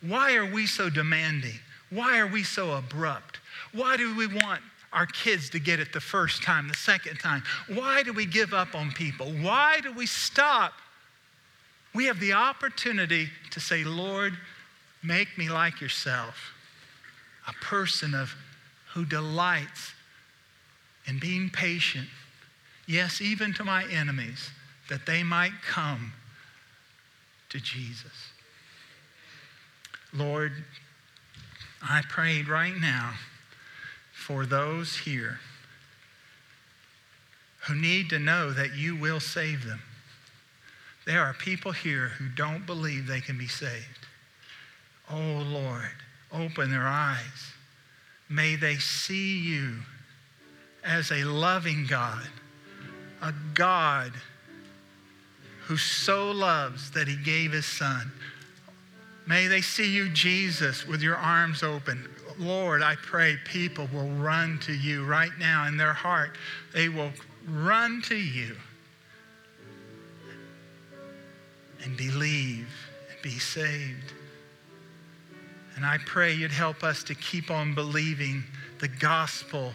Why 0.00 0.36
are 0.36 0.50
we 0.50 0.66
so 0.66 0.88
demanding? 0.88 1.60
Why 1.90 2.20
are 2.20 2.26
we 2.26 2.42
so 2.42 2.72
abrupt? 2.72 3.38
Why 3.74 3.98
do 3.98 4.16
we 4.16 4.26
want 4.26 4.62
our 4.94 5.04
kids 5.04 5.50
to 5.50 5.58
get 5.58 5.78
it 5.78 5.92
the 5.92 6.00
first 6.00 6.42
time, 6.42 6.68
the 6.68 6.74
second 6.74 7.18
time? 7.18 7.42
Why 7.68 8.02
do 8.02 8.14
we 8.14 8.24
give 8.24 8.54
up 8.54 8.74
on 8.74 8.92
people? 8.92 9.26
Why 9.26 9.80
do 9.82 9.92
we 9.92 10.06
stop 10.06 10.72
we 11.94 12.06
have 12.06 12.20
the 12.20 12.32
opportunity 12.32 13.28
to 13.50 13.60
say, 13.60 13.84
Lord, 13.84 14.34
make 15.02 15.36
me 15.36 15.48
like 15.48 15.80
yourself, 15.80 16.52
a 17.48 17.52
person 17.64 18.14
of 18.14 18.34
who 18.94 19.04
delights 19.04 19.92
in 21.06 21.18
being 21.18 21.50
patient, 21.50 22.08
yes, 22.86 23.20
even 23.20 23.52
to 23.54 23.64
my 23.64 23.84
enemies, 23.90 24.50
that 24.88 25.06
they 25.06 25.22
might 25.22 25.52
come 25.66 26.12
to 27.48 27.58
Jesus. 27.58 28.30
Lord, 30.12 30.52
I 31.82 32.02
prayed 32.08 32.48
right 32.48 32.76
now 32.76 33.14
for 34.12 34.44
those 34.44 34.98
here 34.98 35.40
who 37.66 37.74
need 37.74 38.10
to 38.10 38.18
know 38.18 38.52
that 38.52 38.74
you 38.74 38.96
will 38.96 39.20
save 39.20 39.64
them. 39.66 39.80
There 41.10 41.22
are 41.22 41.34
people 41.34 41.72
here 41.72 42.06
who 42.06 42.28
don't 42.28 42.64
believe 42.66 43.08
they 43.08 43.20
can 43.20 43.36
be 43.36 43.48
saved. 43.48 44.06
Oh 45.10 45.44
Lord, 45.44 45.90
open 46.30 46.70
their 46.70 46.86
eyes. 46.86 47.52
May 48.28 48.54
they 48.54 48.76
see 48.76 49.40
you 49.40 49.78
as 50.84 51.10
a 51.10 51.24
loving 51.24 51.84
God, 51.86 52.28
a 53.22 53.34
God 53.54 54.12
who 55.64 55.76
so 55.76 56.30
loves 56.30 56.92
that 56.92 57.08
he 57.08 57.16
gave 57.16 57.50
his 57.50 57.66
son. 57.66 58.12
May 59.26 59.48
they 59.48 59.62
see 59.62 59.92
you, 59.92 60.10
Jesus, 60.10 60.86
with 60.86 61.02
your 61.02 61.16
arms 61.16 61.64
open. 61.64 62.08
Lord, 62.38 62.82
I 62.82 62.94
pray 62.94 63.36
people 63.44 63.88
will 63.92 64.10
run 64.10 64.60
to 64.60 64.72
you 64.72 65.04
right 65.04 65.36
now 65.40 65.66
in 65.66 65.76
their 65.76 65.92
heart. 65.92 66.38
They 66.72 66.88
will 66.88 67.10
run 67.48 68.00
to 68.02 68.16
you 68.16 68.54
and 71.84 71.96
believe 71.96 72.68
and 73.10 73.22
be 73.22 73.38
saved. 73.38 74.12
And 75.76 75.84
I 75.84 75.98
pray 76.04 76.32
you'd 76.34 76.50
help 76.50 76.82
us 76.82 77.02
to 77.04 77.14
keep 77.14 77.50
on 77.50 77.74
believing 77.74 78.44
the 78.80 78.88
gospel 78.88 79.72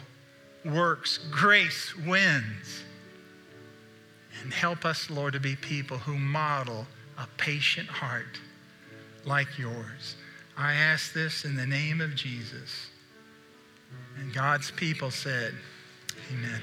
works, 0.63 1.19
grace 1.31 1.95
wins. 2.05 2.83
And 4.43 4.53
help 4.53 4.85
us, 4.85 5.09
Lord, 5.09 5.33
to 5.33 5.39
be 5.39 5.55
people 5.55 5.97
who 5.97 6.17
model 6.17 6.85
a 7.17 7.27
patient 7.37 7.87
heart 7.87 8.39
like 9.25 9.57
yours. 9.57 10.15
I 10.57 10.73
ask 10.73 11.13
this 11.13 11.45
in 11.45 11.55
the 11.55 11.65
name 11.65 12.01
of 12.01 12.15
Jesus. 12.15 12.89
And 14.19 14.33
God's 14.33 14.71
people 14.71 15.11
said, 15.11 15.53
Amen. 16.31 16.61